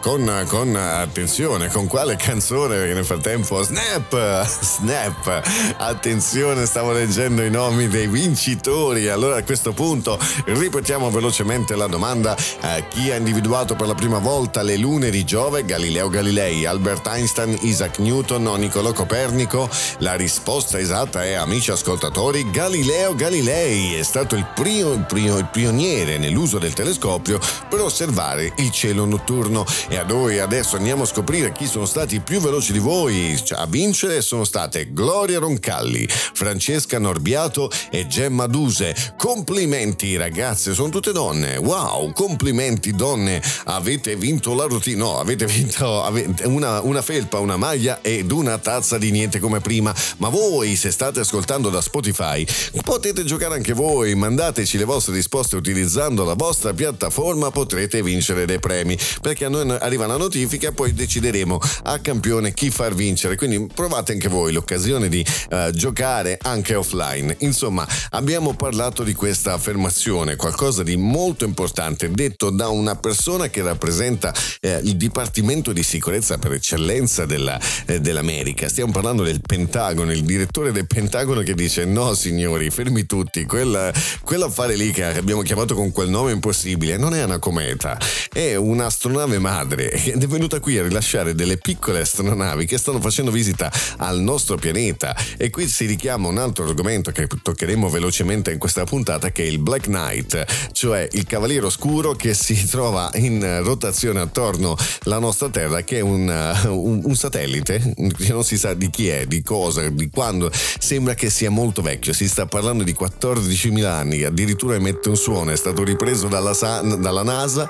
[0.00, 2.76] con, con, attenzione, con quale canzone?
[2.76, 5.42] Perché nel frattempo Snap, Snap,
[5.76, 9.08] attenzione, stavo leggendo i nomi dei vincitori.
[9.08, 12.36] Allora a questo punto ripetiamo velocemente la domanda.
[12.36, 15.64] Eh, chi ha individuato per la prima volta le lune di Giove?
[15.64, 19.68] Galileo Galilei, Albert Einstein, Isaac Newton o Niccolò Copernico?
[19.98, 25.48] La risposta esatta è, amici ascoltatori, Galileo Galilei è stato il, primo, il, primo, il
[25.50, 29.64] pioniere nell'uso del telescopio per osservare il cielo notturno.
[29.88, 33.40] E a noi adesso andiamo a scoprire chi sono stati i più veloci di voi.
[33.50, 38.94] A vincere sono state Gloria Roncalli, Francesca Norbiato e Gemma Duse.
[39.16, 41.56] Complimenti ragazze, sono tutte donne.
[41.56, 43.42] Wow, complimenti donne.
[43.64, 44.96] Avete vinto la routine.
[44.96, 46.06] No, avete vinto
[46.44, 49.94] una, una felpa, una maglia ed una tazza di niente come prima.
[50.18, 52.46] Ma voi, se state ascoltando da Spotify,
[52.82, 54.14] potete giocare anche voi.
[54.14, 59.48] Mandateci le vostre risposte utilizzando la vostra piattaforma ma potrete vincere dei premi perché a
[59.48, 63.36] noi arriva la notifica poi decideremo a campione chi far vincere.
[63.36, 67.34] Quindi provate anche voi l'occasione di uh, giocare anche offline.
[67.40, 73.62] Insomma abbiamo parlato di questa affermazione qualcosa di molto importante detto da una persona che
[73.62, 78.68] rappresenta eh, il Dipartimento di Sicurezza per eccellenza della, eh, dell'America.
[78.68, 83.92] Stiamo parlando del Pentagono il direttore del Pentagono che dice no signori fermi tutti quella,
[84.22, 87.98] quell'affare lì che abbiamo chiamato con quel nome impossibile non è una cometa,
[88.32, 93.30] è un'astronave madre ed è venuta qui a rilasciare delle piccole astronavi che stanno facendo
[93.30, 95.14] visita al nostro pianeta.
[95.36, 99.46] E qui si richiama un altro argomento che toccheremo velocemente in questa puntata che è
[99.46, 105.48] il Black Knight, cioè il cavaliere oscuro che si trova in rotazione attorno alla nostra
[105.50, 106.28] Terra, che è un,
[106.68, 107.94] un, un satellite.
[108.18, 110.50] Che non si sa di chi è, di cosa, di quando.
[110.52, 115.50] Sembra che sia molto vecchio, si sta parlando di 14.000 anni, addirittura emette un suono,
[115.50, 116.52] è stato ripreso dalla,
[116.98, 117.68] dalla dalla NASA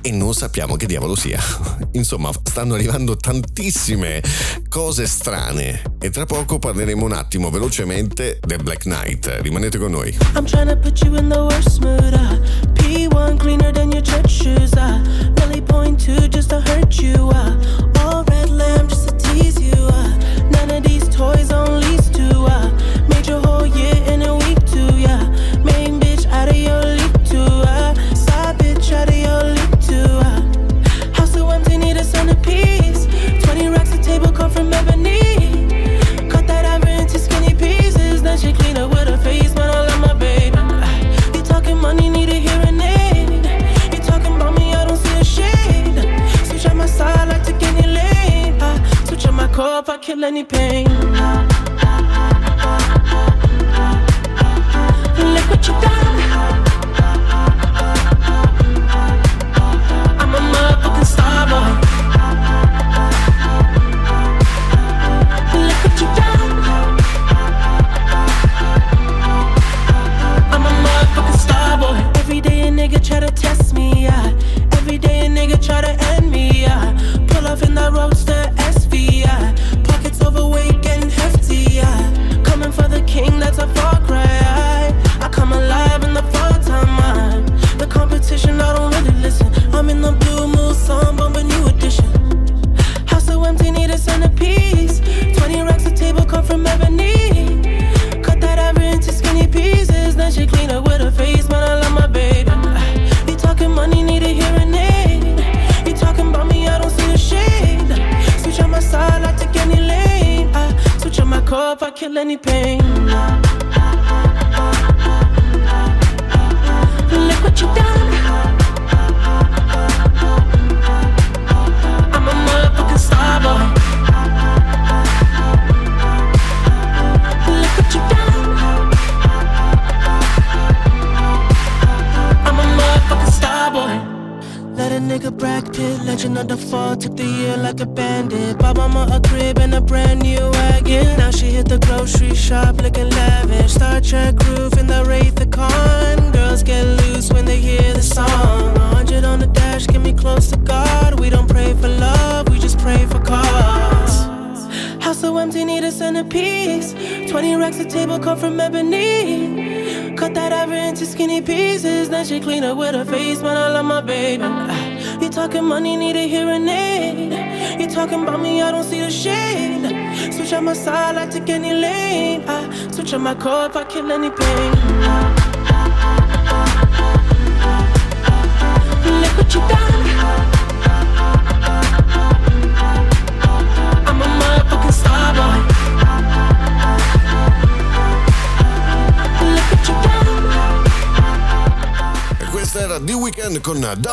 [0.00, 1.40] e non sappiamo che diavolo sia.
[1.92, 4.22] Insomma, stanno arrivando tantissime
[4.68, 9.38] cose strane e tra poco parleremo un attimo velocemente del Black Knight.
[9.40, 10.16] Rimanete con noi.
[10.34, 12.14] I'm trying to put you in the worst mood.
[12.14, 12.36] Uh.
[12.74, 14.72] P1 cleaner than your church shoes.
[14.74, 15.00] Uh.
[15.38, 17.30] Really point to just to hurt you.
[17.30, 17.56] Uh.
[18.00, 19.74] All red lamb just to tease you.
[19.76, 20.18] Uh.
[20.50, 21.80] None of these toys on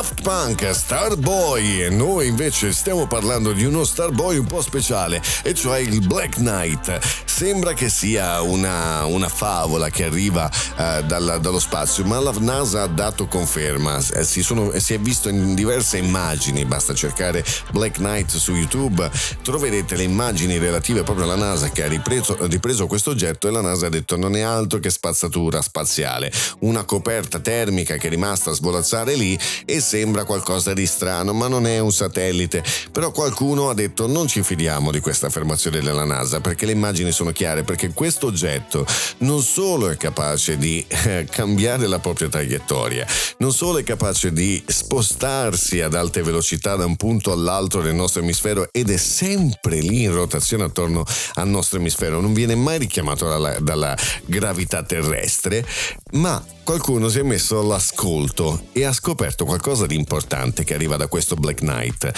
[0.09, 5.53] Daft Punk, Starboy e noi invece stiamo parlando di uno Starboy un po' speciale e
[5.53, 7.27] cioè il Black Knight.
[7.39, 12.81] Sembra che sia una, una favola che arriva eh, dalla- dallo spazio, ma la NASA
[12.81, 13.97] ha dato conferma.
[14.13, 17.41] Eh, si, sono- si è visto in diverse immagini, basta cercare
[17.71, 19.09] Black Knight su YouTube,
[19.41, 23.61] troverete le immagini relative proprio alla NASA che ha ripreso, ripreso questo oggetto e la
[23.61, 26.29] NASA ha detto non è altro che spazzatura spaziale,
[26.59, 31.47] una coperta termica che è rimasta a svolazzare lì e sembra qualcosa di strano, ma
[31.47, 32.65] non è un satellite.
[32.91, 37.13] Però qualcuno ha detto non ci fidiamo di questa affermazione della NASA perché le immagini
[37.13, 38.85] sono chiare, perché questo oggetto
[39.19, 43.05] non solo è capace di eh, cambiare la propria traiettoria,
[43.37, 48.21] non solo è capace di spostarsi ad alte velocità da un punto all'altro del nostro
[48.21, 53.27] emisfero ed è sempre lì in rotazione attorno al nostro emisfero, non viene mai richiamato
[53.27, 55.65] dalla, dalla gravità terrestre,
[56.13, 61.07] ma qualcuno si è messo all'ascolto e ha scoperto qualcosa di importante che arriva da
[61.07, 62.11] questo Black Knight.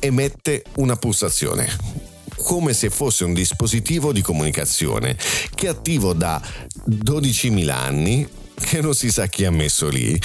[0.00, 2.07] Emette una pulsazione
[2.38, 5.16] come se fosse un dispositivo di comunicazione
[5.54, 6.40] che è attivo da
[6.88, 8.28] 12.000 anni
[8.60, 10.18] che non si sa chi ha messo lì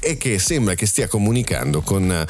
[0.00, 2.26] e che sembra che stia comunicando con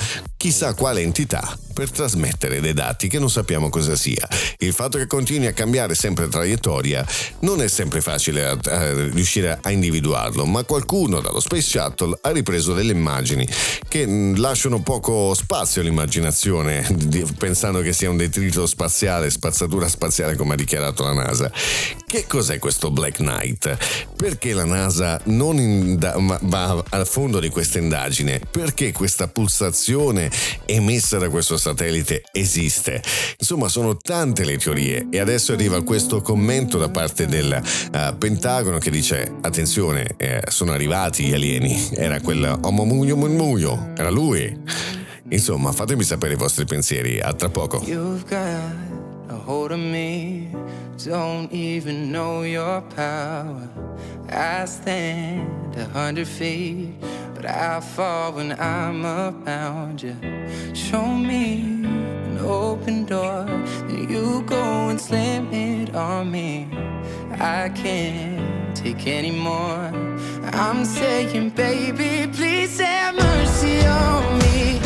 [0.47, 4.27] chissà quale entità per trasmettere dei dati che non sappiamo cosa sia.
[4.59, 7.05] Il fatto che continui a cambiare sempre traiettoria
[7.41, 12.31] non è sempre facile a- a riuscire a individuarlo, ma qualcuno dallo Space Shuttle ha
[12.31, 13.47] ripreso delle immagini
[13.89, 16.87] che mh, lasciano poco spazio all'immaginazione,
[17.37, 21.53] pensando che sia un detrito spaziale, spazzatura spaziale come ha dichiarato la NASA.
[22.07, 23.77] Che cos'è questo Black Knight?
[24.17, 28.41] Perché la NASA non inda- va al fondo di questa indagine?
[28.51, 30.31] Perché questa pulsazione
[30.67, 33.03] emessa da questo satellite esiste?
[33.39, 38.79] Insomma, sono tante le teorie e adesso arriva questo commento da parte del eh, Pentagono
[38.79, 44.95] che dice attenzione, eh, sono arrivati gli alieni, era quel Homo Mugno Mugno, era lui.
[45.29, 47.83] Insomma, fatemi sapere i vostri pensieri, a tra poco.
[49.47, 50.49] Hold of me,
[51.05, 53.69] don't even know your power.
[54.29, 56.95] I stand a hundred feet,
[57.33, 60.17] but I fall when I'm around you.
[60.75, 63.45] Show me an open door,
[63.87, 66.69] then you go and slam it on me.
[67.39, 69.93] I can't take anymore.
[70.53, 74.86] I'm saying, baby, please have mercy on me.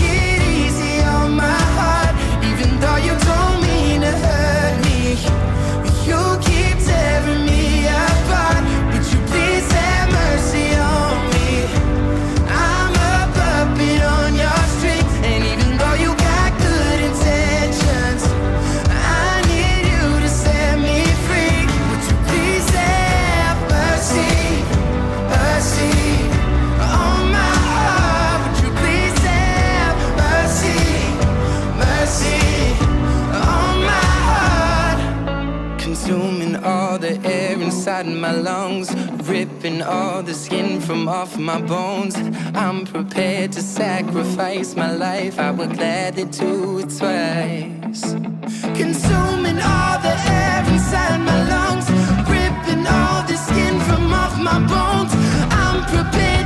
[35.91, 38.95] Consuming all the air inside my lungs,
[39.27, 42.15] ripping all the skin from off my bones.
[42.55, 45.37] I'm prepared to sacrifice my life.
[45.37, 48.13] I would gladly do it twice.
[48.73, 51.89] Consuming all the air inside my lungs,
[52.35, 55.11] ripping all the skin from off my bones.
[55.51, 56.40] I'm prepared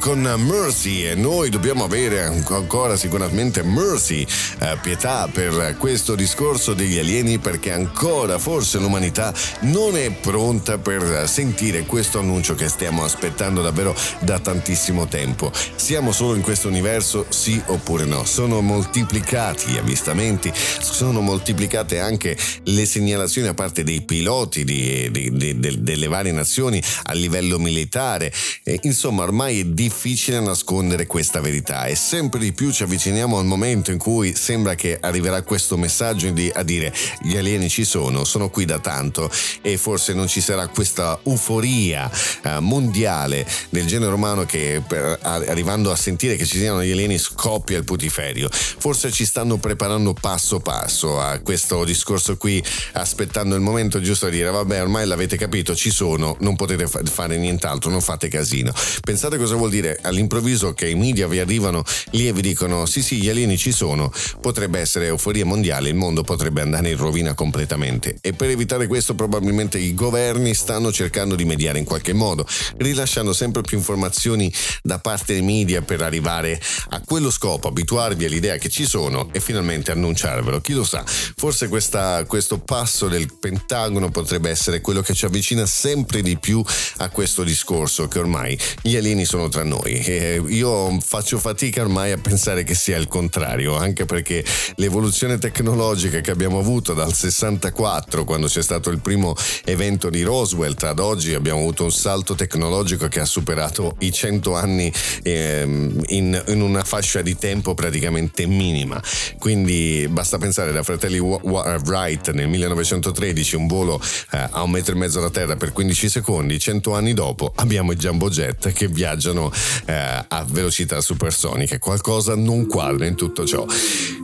[0.00, 4.26] Con Mercy e noi dobbiamo avere ancora sicuramente Mercy,
[4.58, 11.28] eh, pietà per questo discorso degli alieni perché ancora forse l'umanità non è pronta per
[11.28, 15.52] sentire questo annuncio che stiamo aspettando davvero da tantissimo tempo.
[15.76, 18.24] Siamo solo in questo universo, sì oppure no?
[18.24, 25.30] Sono moltiplicati gli avvistamenti, sono moltiplicate anche le segnalazioni a parte dei piloti di, di,
[25.32, 28.32] di, delle varie nazioni a livello militare.
[28.64, 33.44] E, insomma, ormai è difficile nascondere questa verità e sempre di più ci avviciniamo al
[33.44, 38.24] momento in cui sembra che arriverà questo messaggio di, a dire gli alieni ci sono,
[38.24, 39.30] sono qui da tanto
[39.60, 42.10] e forse non ci sarà questa euforia
[42.42, 47.18] eh, mondiale del genere umano che per, arrivando a sentire che ci siano gli alieni
[47.18, 48.48] scoppia il putiferio.
[48.50, 54.36] Forse ci stanno preparando passo passo a questo discorso qui, aspettando il momento giusto di
[54.38, 58.72] dire vabbè ormai l'avete capito, ci sono, non potete fare nient'altro, non fate casino.
[59.02, 63.02] Pensate cosa vuol dire all'improvviso che i media vi arrivano lì e vi dicono sì
[63.02, 67.34] sì gli alieni ci sono, potrebbe essere euforia mondiale, il mondo potrebbe andare in rovina
[67.34, 72.46] completamente e per evitare questo probabilmente i governi stanno cercando di mediare in qualche modo,
[72.76, 74.52] rilasciando sempre più informazioni
[74.82, 76.60] da parte dei media per arrivare
[76.90, 80.60] a quello scopo, abituarvi all'idea che ci sono e finalmente annunciarvelo.
[80.60, 85.66] Chi lo sa, forse questa, questo passo del Pentagono potrebbe essere quello che ci avvicina
[85.66, 86.62] sempre di più
[86.98, 89.92] a questo discorso che ormai gli alieni sono tra noi.
[90.04, 96.20] E io faccio fatica ormai a pensare che sia il contrario, anche perché l'evoluzione tecnologica
[96.20, 99.34] che abbiamo avuto dal 64, quando c'è stato il primo
[99.64, 104.54] evento di Roswell, ad oggi abbiamo avuto un salto tecnologico che ha superato i 100
[104.54, 104.92] anni
[105.22, 109.02] ehm, in, in, una fascia di tempo praticamente minima.
[109.38, 114.00] Quindi basta pensare da fratelli Wright nel 1913 un volo
[114.32, 117.92] eh, a un metro e mezzo da terra per 15 secondi, 100 anni dopo abbiamo
[117.92, 119.45] i jumbo jet che viaggiano
[119.86, 121.78] eh, a velocità supersoniche.
[121.78, 123.64] Qualcosa non quadra in tutto ciò.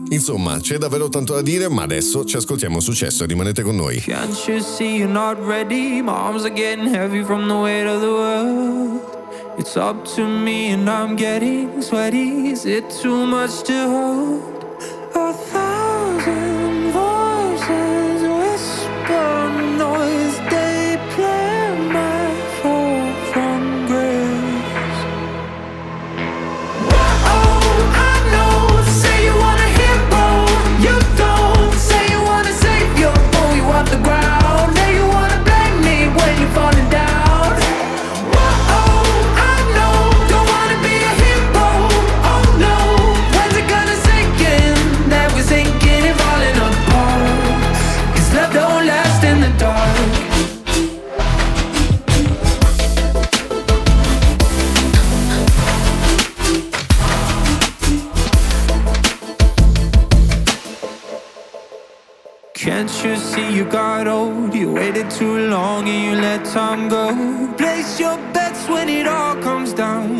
[0.09, 3.25] Insomma, c'è davvero tanto da dire, ma adesso ci ascoltiamo successo.
[3.25, 4.03] Rimanete con noi.
[9.55, 12.49] It's up to me and I'm getting sweaty.
[12.49, 15.62] Is it too much to hold?
[66.53, 67.07] Time go.
[67.57, 70.12] Place your bets when it all comes down.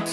[0.00, 0.08] And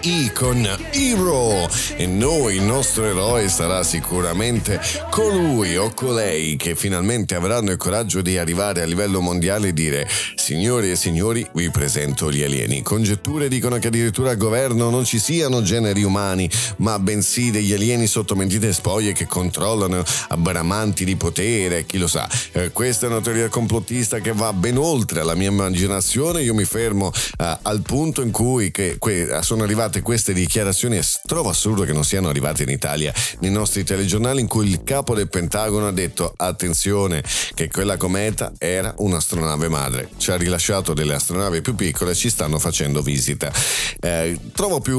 [0.00, 4.80] JVKE con Hero e noi, il nostro eroe sarà sicuramente
[5.10, 10.08] colui o colei che finalmente avranno il coraggio di arrivare a livello mondiale e dire
[10.34, 12.82] signori e signori vi presento gli alieni.
[12.82, 16.48] Congetture dicono che addirittura al governo non ci siano generi umani
[16.78, 22.28] ma bensì degli alieni sotto mentite spoglie che controllano abramanti di potere, chi lo sa.
[22.52, 26.64] Eh, questa è una teoria complottista che va ben oltre la mia immaginazione, io mi
[26.64, 31.92] fermo eh, al punto in cui che, que, sono arrivate queste dichiarazioni trovo assurdo che
[31.92, 33.12] non siano arrivate in Italia.
[33.40, 37.22] Nei nostri telegiornali in cui il capo del Pentagono ha detto attenzione
[37.54, 42.30] che quella cometa era un'astronave madre, ci ha rilasciato delle astronavi più piccole e ci
[42.30, 43.52] stanno facendo visita.
[44.00, 44.98] Eh, trovo più,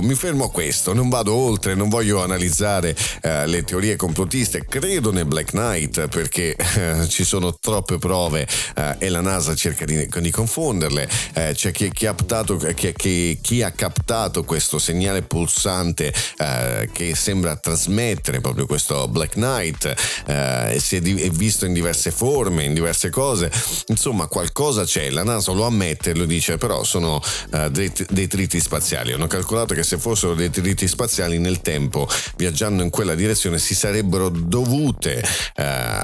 [0.00, 5.12] mi fermo a questo, non vado oltre, non voglio analizzare eh, le teorie complottiste, credo
[5.12, 10.08] nel Black Knight perché eh, ci sono troppe prove eh, e la NASA cerca di,
[10.08, 14.05] di confonderle, eh, c'è chi, chi, ha captato, chi, chi, chi, ha captato
[14.44, 19.94] questo segnale pulsante eh, che sembra trasmettere proprio questo Black Knight,
[20.26, 23.50] eh, si è, di, è, visto in diverse forme, in diverse cose,
[23.86, 27.20] insomma qualcosa c'è, la NASA lo ammette, lo dice, però sono
[27.52, 33.14] eh, detriti spaziali, hanno calcolato che se fossero detriti spaziali nel tempo, viaggiando in quella
[33.14, 35.22] direzione, si sarebbero dovute
[35.56, 36.00] eh,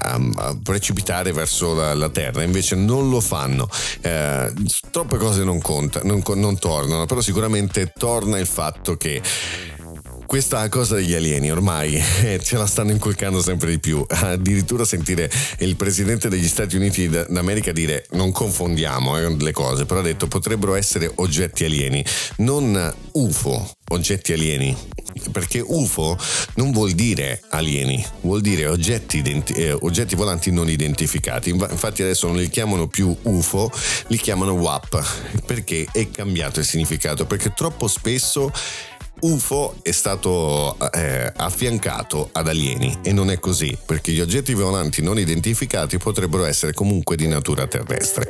[0.63, 3.69] precipitare verso la, la, Terra, invece non lo fanno.
[4.01, 4.53] Eh,
[4.91, 9.23] troppe cose non contano, non tornano, però sicuramente torna il fatto che
[10.33, 11.93] questa cosa degli alieni ormai
[12.25, 14.03] eh, ce la stanno inculcando sempre di più.
[14.09, 20.01] Addirittura sentire il presidente degli Stati Uniti d'America dire non confondiamo eh, le cose, però
[20.01, 22.03] ha detto potrebbero essere oggetti alieni,
[22.39, 24.75] non UFO, oggetti alieni.
[25.31, 26.17] Perché UFO
[26.55, 31.51] non vuol dire alieni, vuol dire oggetti, identi- eh, oggetti volanti non identificati.
[31.51, 33.71] Infatti adesso non li chiamano più UFO,
[34.07, 38.51] li chiamano WAP, perché è cambiato il significato, perché troppo spesso
[39.23, 45.01] UFO è stato eh, affiancato ad alieni e non è così, perché gli oggetti volanti
[45.01, 48.29] non identificati potrebbero essere comunque di natura terrestre.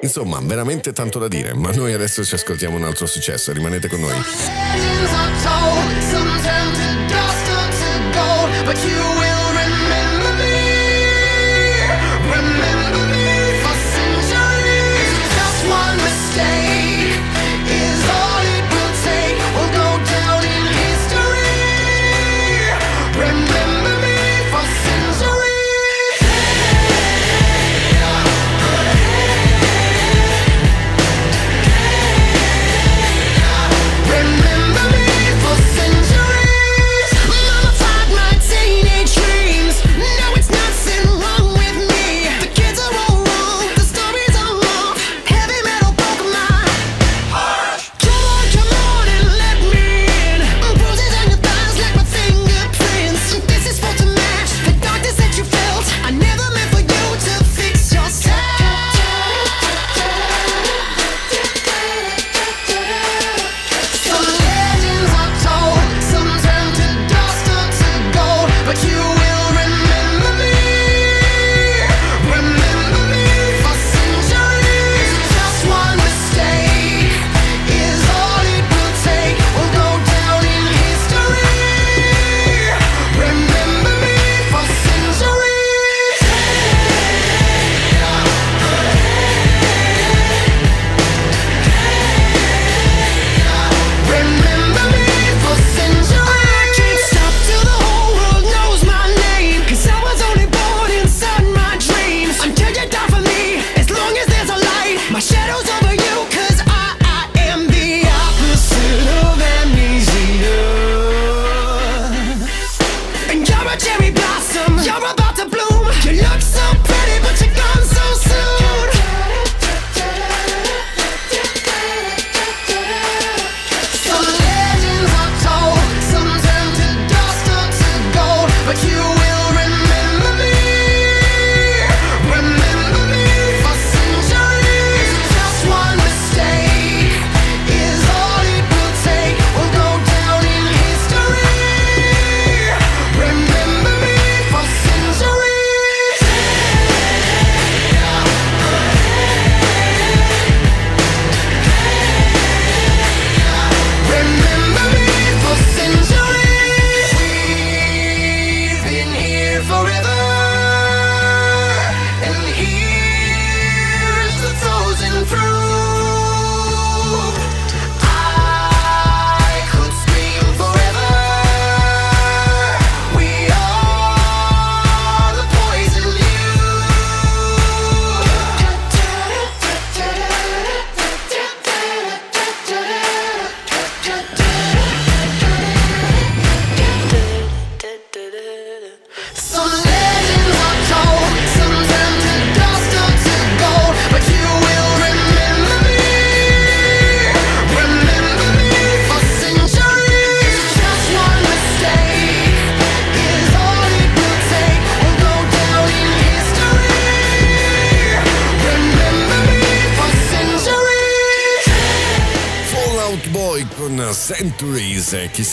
[0.00, 4.00] Insomma, veramente tanto da dire, ma noi adesso ci ascoltiamo un altro successo, rimanete con
[4.00, 4.20] noi.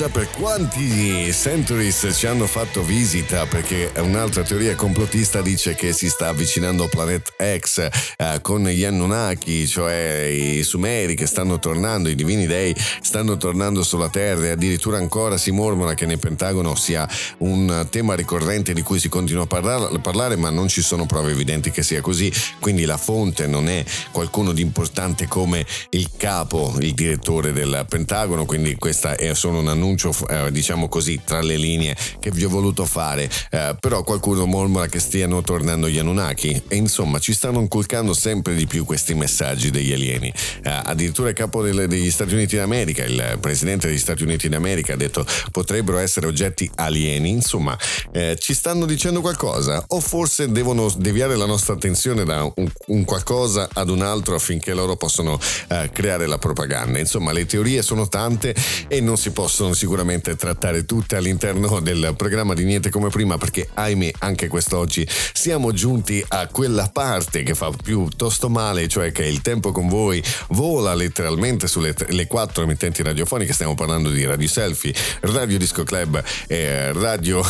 [0.03, 6.09] Chissà per quanti Centuries ci hanno fatto visita, perché un'altra teoria complottista dice che si
[6.09, 12.15] sta avvicinando Planet X eh, con gli Anunnaki, cioè i Sumeri che stanno tornando, i
[12.15, 17.07] divini dei stanno tornando sulla Terra e addirittura ancora si mormora che nel Pentagono sia
[17.37, 21.31] un tema ricorrente di cui si continua a parlare, parlare ma non ci sono prove
[21.31, 26.75] evidenti che sia così, quindi la fonte non è qualcuno di importante come il capo,
[26.79, 29.91] il direttore del Pentagono, quindi questo è solo un annuncio,
[30.29, 34.87] eh, diciamo così, tra le linee che vi ho voluto fare, eh, però qualcuno mormora
[34.87, 39.71] che stiano tornando gli Anunnaki e insomma ci stanno inculcando sempre di più questi messaggi
[39.71, 40.33] degli alieni.
[40.63, 44.93] Eh, addirittura il capo delle, degli Stati Uniti d'America, il presidente degli Stati Uniti d'America
[44.93, 47.77] ha detto potrebbero essere oggetti alieni, insomma
[48.11, 53.03] eh, ci stanno dicendo qualcosa o forse devono deviare la nostra attenzione da un, un
[53.03, 55.39] qualcosa ad un altro affinché loro possano
[55.69, 56.99] eh, creare la propaganda.
[56.99, 58.55] Insomma le teorie sono tante
[58.87, 63.69] e non si possono sicuramente trattare tutte all'interno del programma di Niente come prima perché
[63.73, 69.41] ahimè anche quest'oggi siamo giunti a quella parte che fa piuttosto male, cioè che il
[69.41, 74.93] tempo con voi vola letteralmente sulle le quattro emittenti radiofoniche, stiamo parlando di Radio Selfie,
[75.21, 77.43] Radio Disco Club, eh, Radio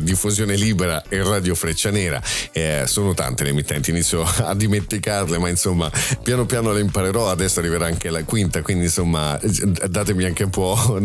[0.00, 2.22] Diffusione Libera e Radio Freccia Nera.
[2.52, 5.90] Eh, sono tante le emittenti, inizio a dimenticarle, ma insomma
[6.22, 9.38] piano piano le imparerò, adesso arriverà anche la quinta, quindi insomma
[9.88, 10.98] datemi anche un po'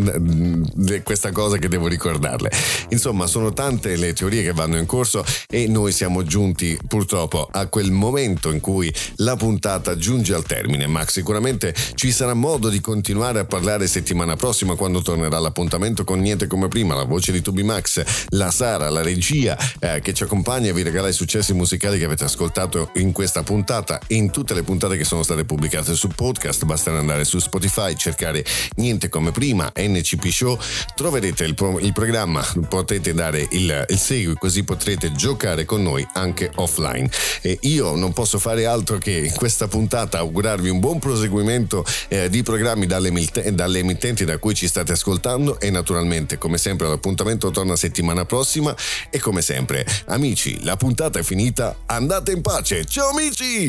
[1.02, 2.50] questa cosa che devo ricordarle.
[2.90, 7.66] Insomma, sono tante le teorie che vanno in corso e noi siamo giunti purtroppo a
[7.66, 12.80] quel momento in cui la puntata giunge al termine, ma sicuramente ci sarà modo di
[12.80, 17.40] continuare a parlare settimana prossima quando tornerà l'appuntamento con Niente come prima, la voce di
[17.40, 21.52] Tubi Max, la Sara, la regia eh, che ci accompagna e vi regala i successi
[21.52, 25.44] musicali che avete ascoltato in questa puntata e in tutte le puntate che sono state
[25.44, 28.44] pubblicate su podcast, basta andare su Spotify, cercare
[28.76, 30.58] Niente come prima, NCP Show,
[30.94, 36.06] troverete il, pro- il programma, potete dare il, il segui così potrete giocare con noi
[36.12, 37.08] anche offline.
[37.40, 42.28] E io non posso fare altro che in questa puntata augurarvi un buon proseguimento eh,
[42.28, 43.10] di programmi dalle,
[43.52, 45.58] dalle emittenti da cui ci state ascoltando.
[45.58, 48.76] E naturalmente come sempre l'appuntamento torna settimana prossima.
[49.08, 51.74] E come sempre amici la puntata è finita.
[51.86, 52.84] Andate in pace.
[52.84, 53.68] Ciao amici